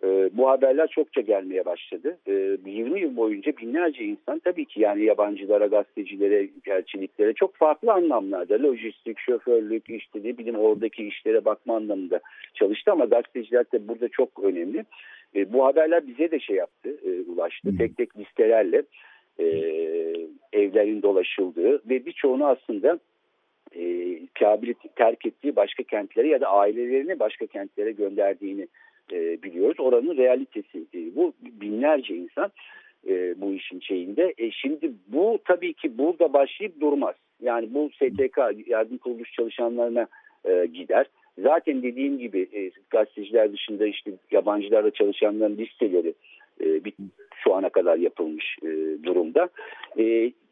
[0.04, 2.18] E, bu haberler çokça gelmeye başladı.
[2.26, 2.32] E,
[2.66, 9.18] 20 yıl boyunca binlerce insan tabii ki yani yabancılara, gazetecilere, elçiliklere çok farklı anlamlarda lojistik,
[9.18, 12.20] şoförlük, işte ne bileyim oradaki işlere bakma anlamında
[12.54, 14.84] çalıştı ama gazeteciler de burada çok önemli.
[15.34, 17.76] E, bu haberler bize de şey yaptı, e, ulaştı.
[17.78, 18.82] Tek tek listelerle
[19.38, 19.46] e,
[20.52, 22.98] evlerin dolaşıldığı ve birçoğunu aslında
[23.74, 23.82] e,
[24.38, 28.68] Kabil'i terk ettiği başka kentlere ya da ailelerini başka kentlere gönderdiğini
[29.12, 29.80] e, biliyoruz.
[29.80, 32.50] Oranın realitesi e, bu binlerce insan
[33.08, 34.34] e, bu işin şeyinde.
[34.38, 37.14] E, şimdi bu tabii ki burada başlayıp durmaz.
[37.42, 40.06] Yani bu STK yardım kuruluş çalışanlarına
[40.72, 41.06] gider.
[41.38, 46.14] Zaten dediğim gibi e, gazeteciler dışında işte yabancılarla çalışanların listeleri
[46.60, 46.92] bir,
[47.44, 48.58] şu ana kadar yapılmış
[49.02, 49.48] durumda.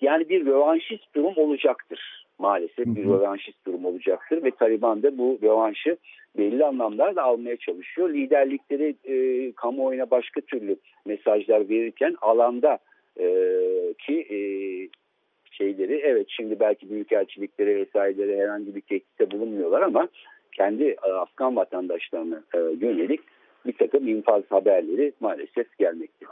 [0.00, 5.96] Yani bir rövanşist durum olacaktır maalesef bir rövanşist durum olacaktır ve Taliban da bu rövanşı
[6.38, 8.10] belli anlamlarda almaya çalışıyor.
[8.10, 10.76] Liderlikleri e, kamuoyuna başka türlü
[11.06, 12.78] mesajlar verirken alanda
[13.20, 13.26] e,
[13.98, 14.38] ki e,
[15.50, 20.08] şeyleri evet şimdi belki büyükelçiliklere vesaireleri herhangi bir tehditte bulunmuyorlar ama
[20.56, 23.20] kendi e, Afgan vatandaşlarına e, yönelik
[23.66, 26.26] bir takım infaz haberleri maalesef gelmekte.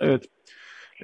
[0.00, 0.22] Evet.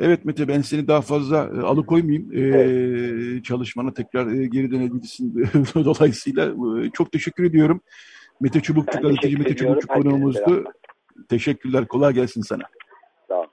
[0.01, 2.33] Evet Mete ben seni daha fazla e, alıkoymayayım.
[2.33, 3.45] E, evet.
[3.45, 5.35] çalışmana tekrar e, geri dönebilirsin
[5.75, 6.55] dolayısıyla.
[6.93, 7.81] Çok teşekkür ediyorum.
[8.41, 10.65] Mete Çubukçu, gazeteci Mete Çubukçu konuğumuzdu.
[11.29, 11.89] Teşekkürler.
[11.89, 12.63] Kolay gelsin sana.
[13.29, 13.47] Sağ ol.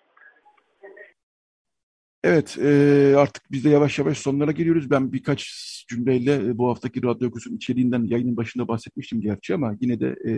[2.23, 4.91] Evet, e, artık biz de yavaş yavaş sonlara geliyoruz.
[4.91, 5.51] Ben birkaç
[5.89, 10.31] cümleyle bu haftaki Radyo Okusun içeriğinden yayının başında bahsetmiştim gerçi ama yine de e,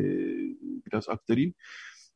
[0.86, 1.53] biraz aktarayım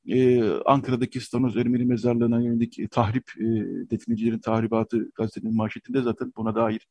[0.08, 3.46] e, Ankara'daki Stanoz Ermeni mezarlığına yönelik tahrip, e,
[3.92, 6.88] definecilerin tahribatı gazetenin manşetinde zaten buna dair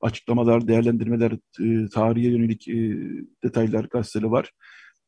[0.00, 2.96] açıklamalar, değerlendirmeler, e, tarihe yönelik e,
[3.44, 4.52] detaylar gazetede var.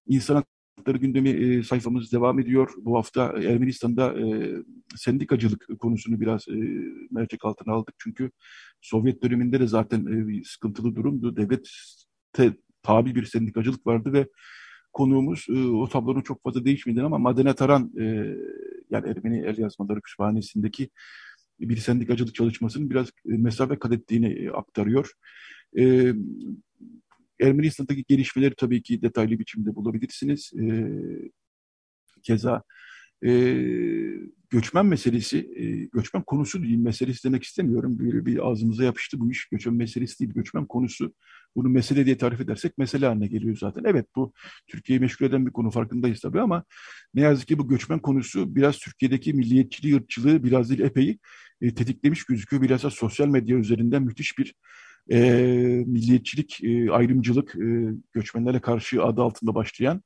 [0.06, 0.44] İnsan
[0.78, 2.70] hakları gündemi e, sayfamız devam ediyor.
[2.78, 4.52] Bu hafta Ermenistan'da e,
[4.96, 6.54] sendikacılık konusunu biraz e,
[7.10, 7.94] mercek altına aldık.
[7.98, 8.30] Çünkü
[8.80, 11.36] Sovyet döneminde de zaten e, sıkıntılı durumdu.
[11.36, 11.68] Devlet
[12.82, 14.28] tabi bir sendikacılık vardı ve
[14.98, 18.04] konuğumuz e, o tablonun çok fazla değişmediğini ama Madene Taran e,
[18.90, 20.90] yani Ermeni El Yazmaları Kütüphanesi'ndeki
[21.60, 25.12] bir sendikacılık çalışmasının biraz e, mesafe kat ettiğini e, aktarıyor.
[25.78, 26.12] E,
[27.40, 30.52] Ermenistan'daki gelişmeleri tabii ki detaylı biçimde bulabilirsiniz.
[30.60, 30.64] E,
[32.22, 32.62] keza
[33.26, 33.30] e,
[34.50, 37.98] göçmen meselesi, e, göçmen konusu değil, meselesi demek istemiyorum.
[37.98, 39.46] Böyle bir ağzımıza yapıştı bu iş.
[39.46, 41.14] Göçmen meselesi değil, göçmen konusu.
[41.58, 43.82] Bunu mesele diye tarif edersek mesele haline geliyor zaten.
[43.86, 44.32] Evet bu
[44.66, 46.64] Türkiye'yi meşgul eden bir konu farkındayız tabii ama
[47.14, 51.18] ne yazık ki bu göçmen konusu biraz Türkiye'deki milliyetçiliği, ırkçılığı biraz değil epey
[51.60, 52.62] e, tetiklemiş gözüküyor.
[52.62, 54.54] Biraz da sosyal medya üzerinden müthiş bir
[55.10, 55.20] e,
[55.86, 60.02] milliyetçilik, e, ayrımcılık, e, göçmenlere karşı adı altında başlayan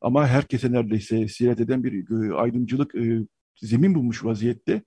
[0.00, 3.18] ama herkese neredeyse siyaret eden bir e, ayrımcılık e,
[3.56, 4.82] zemin bulmuş vaziyette.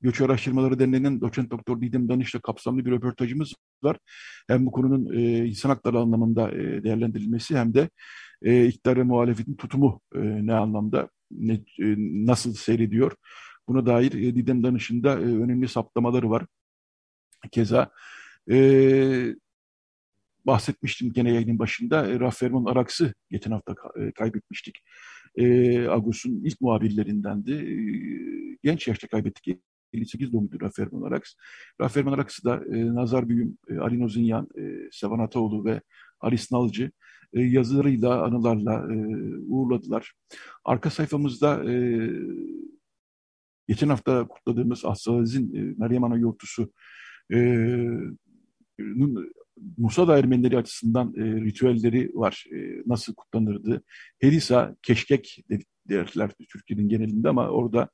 [0.00, 3.98] Göç Araştırmaları Derneği'nin doçent doktor Didem Danış'la kapsamlı bir röportajımız var.
[4.48, 7.90] Hem bu konunun e, insan hakları anlamında e, değerlendirilmesi hem de
[8.42, 11.94] e, iktidar ve muhalefetin tutumu e, ne anlamda, ne, e,
[12.26, 13.12] nasıl seyrediyor.
[13.68, 16.46] Buna dair e, Didem Danış'ın da e, önemli saptamaları var.
[17.52, 17.90] Keza
[18.50, 19.34] e,
[20.44, 22.06] bahsetmiştim gene yayının başında.
[22.06, 24.78] E, Rafferman Araks'ı geçen hafta e, kaybetmiştik.
[25.36, 27.52] E, Agus'un ilk muhabirlerindendi.
[27.52, 27.74] E,
[28.62, 29.58] genç yaşta kaybettik.
[29.92, 31.34] 58 doğumludur Rafferman Araks.
[31.80, 35.80] Rafferman Araks'ı da e, Nazar Büyüm, e, Ali Nozinyan, e, Sevan Ataoğlu ve
[36.20, 36.90] Ali Sınalcı
[37.32, 38.96] e, yazılarıyla, anılarla e,
[39.48, 40.12] uğurladılar.
[40.64, 41.74] Arka sayfamızda e,
[43.68, 46.72] geçen hafta kutladığımız Assalaz'in e, Meryem Ana Yortusu
[47.32, 47.38] e,
[49.76, 52.44] Musa Ermenileri açısından e, ritüelleri var.
[52.52, 53.82] E, nasıl kutlanırdı?
[54.20, 55.44] Herisa, keşkek
[55.88, 57.88] derler Türkiye'nin genelinde ama orada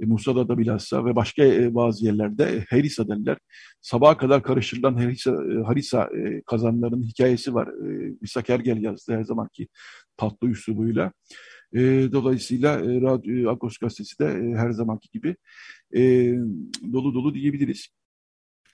[0.00, 3.38] e, Musa'da da bilhassa ve başka e, bazı yerlerde Herisa derler.
[3.80, 7.68] Sabaha kadar karıştırılan Herisa, e, Harisa e, kazanlarının hikayesi var.
[7.68, 9.68] E, Misak Ergel yazdı her zamanki
[10.16, 11.12] tatlı üslubuyla.
[11.72, 11.80] E,
[12.12, 15.36] dolayısıyla e, Radyo Agos gazetesi de e, her zamanki gibi
[15.96, 16.00] e,
[16.92, 17.88] dolu dolu diyebiliriz.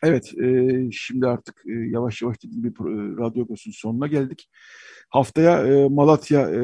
[0.03, 4.48] Evet, e, şimdi artık e, yavaş yavaş dediğim bir e, Radyo Agos'un sonuna geldik.
[5.11, 6.61] Haftaya e, Malatya e,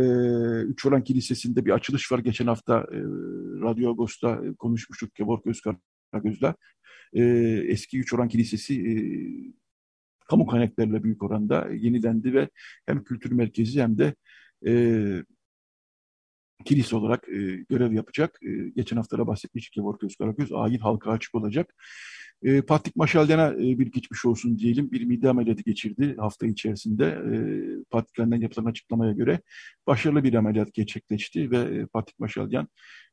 [0.63, 2.19] Üç Oran Kilisesi'nde bir açılış var.
[2.19, 2.99] Geçen hafta e,
[3.63, 6.55] Radyo Agos'ta e, konuşmuştuk Kevork Özkaragöz'le.
[7.13, 7.23] E,
[7.69, 8.95] eski Üç Oran Kilisesi e,
[10.29, 12.49] kamu kaynaklarıyla büyük oranda yenilendi ve
[12.87, 14.15] hem kültür merkezi hem de
[14.67, 14.73] e,
[16.65, 18.39] kilise olarak e, görev yapacak.
[18.43, 21.75] E, geçen hafta da bahsetmiştik Kevork Özkaragöz ayin halka açık olacak.
[22.43, 24.91] E, Patrik Maşalden'e e, bir geçmiş olsun diyelim.
[24.91, 27.07] Bir mide ameliyatı geçirdi hafta içerisinde.
[27.07, 27.37] E,
[27.91, 29.41] Patrik'lerinden yapılan açıklamaya göre
[29.87, 32.69] başarılı bir ameliyat gerçekleşti ve e, Patrik Maşalden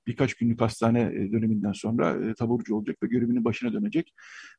[0.07, 4.13] birkaç günlük hastane e, döneminden sonra e, taburcu olacak ve görevinin başına dönecek.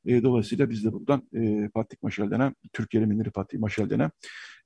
[0.07, 4.11] E, dolayısıyla biz de buradan e, Patrik Maşalden'e, Türkiye Eminleri Patrik Maşalden'e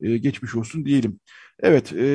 [0.01, 1.21] e, geçmiş olsun diyelim.
[1.61, 2.07] Evet, e,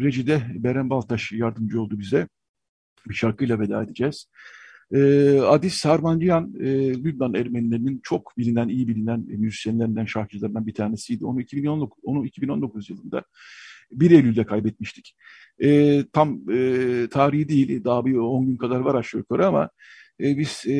[0.00, 2.28] Reci'de Beren Baltaş yardımcı oldu bize.
[3.08, 4.26] Bir şarkıyla veda edeceğiz.
[4.92, 5.00] E,
[5.40, 11.24] Adis Sarmancıyan, e, Lübnan Ermenilerinin çok bilinen, iyi bilinen müzisyenlerinden, şarkıcılarından bir tanesiydi.
[11.26, 13.24] Onu 2019, onu 2019 yılında
[13.90, 15.16] 1 Eylül'de kaybetmiştik.
[15.62, 19.70] E, tam e, tarihi değil, daha bir 10 gün kadar var aşağı yukarı ama
[20.20, 20.78] e, biz e,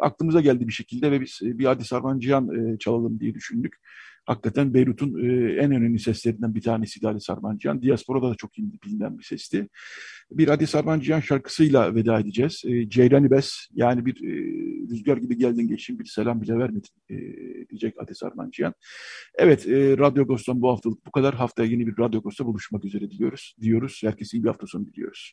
[0.00, 3.76] aklımıza geldi bir şekilde ve biz bir Adis Sarmancıyan e, çalalım diye düşündük
[4.28, 7.82] hakikaten Beyrut'un e, en önemli seslerinden bir tanesi Ali Sarmancıyan.
[7.82, 9.68] Diasporada da çok bilinen bir sesti.
[10.30, 12.62] Bir Ali Sarmancıyan şarkısıyla veda edeceğiz.
[12.66, 14.32] E, Ceyrani Bes yani bir e,
[14.90, 17.16] rüzgar gibi geldin geçin bir selam bile vermedin e,
[17.68, 18.74] diyecek Ali Sarmancıyan.
[19.34, 21.34] Evet e, Radyo Agos'tan bu haftalık bu kadar.
[21.34, 23.54] Haftaya yeni bir Radyo Agos'ta buluşmak üzere diyoruz.
[23.60, 24.00] diyoruz.
[24.04, 25.32] Herkese iyi bir hafta sonu diliyoruz.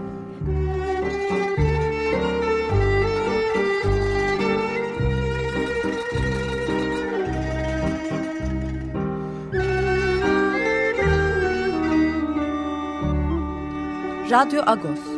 [14.31, 15.10] Radyo Agos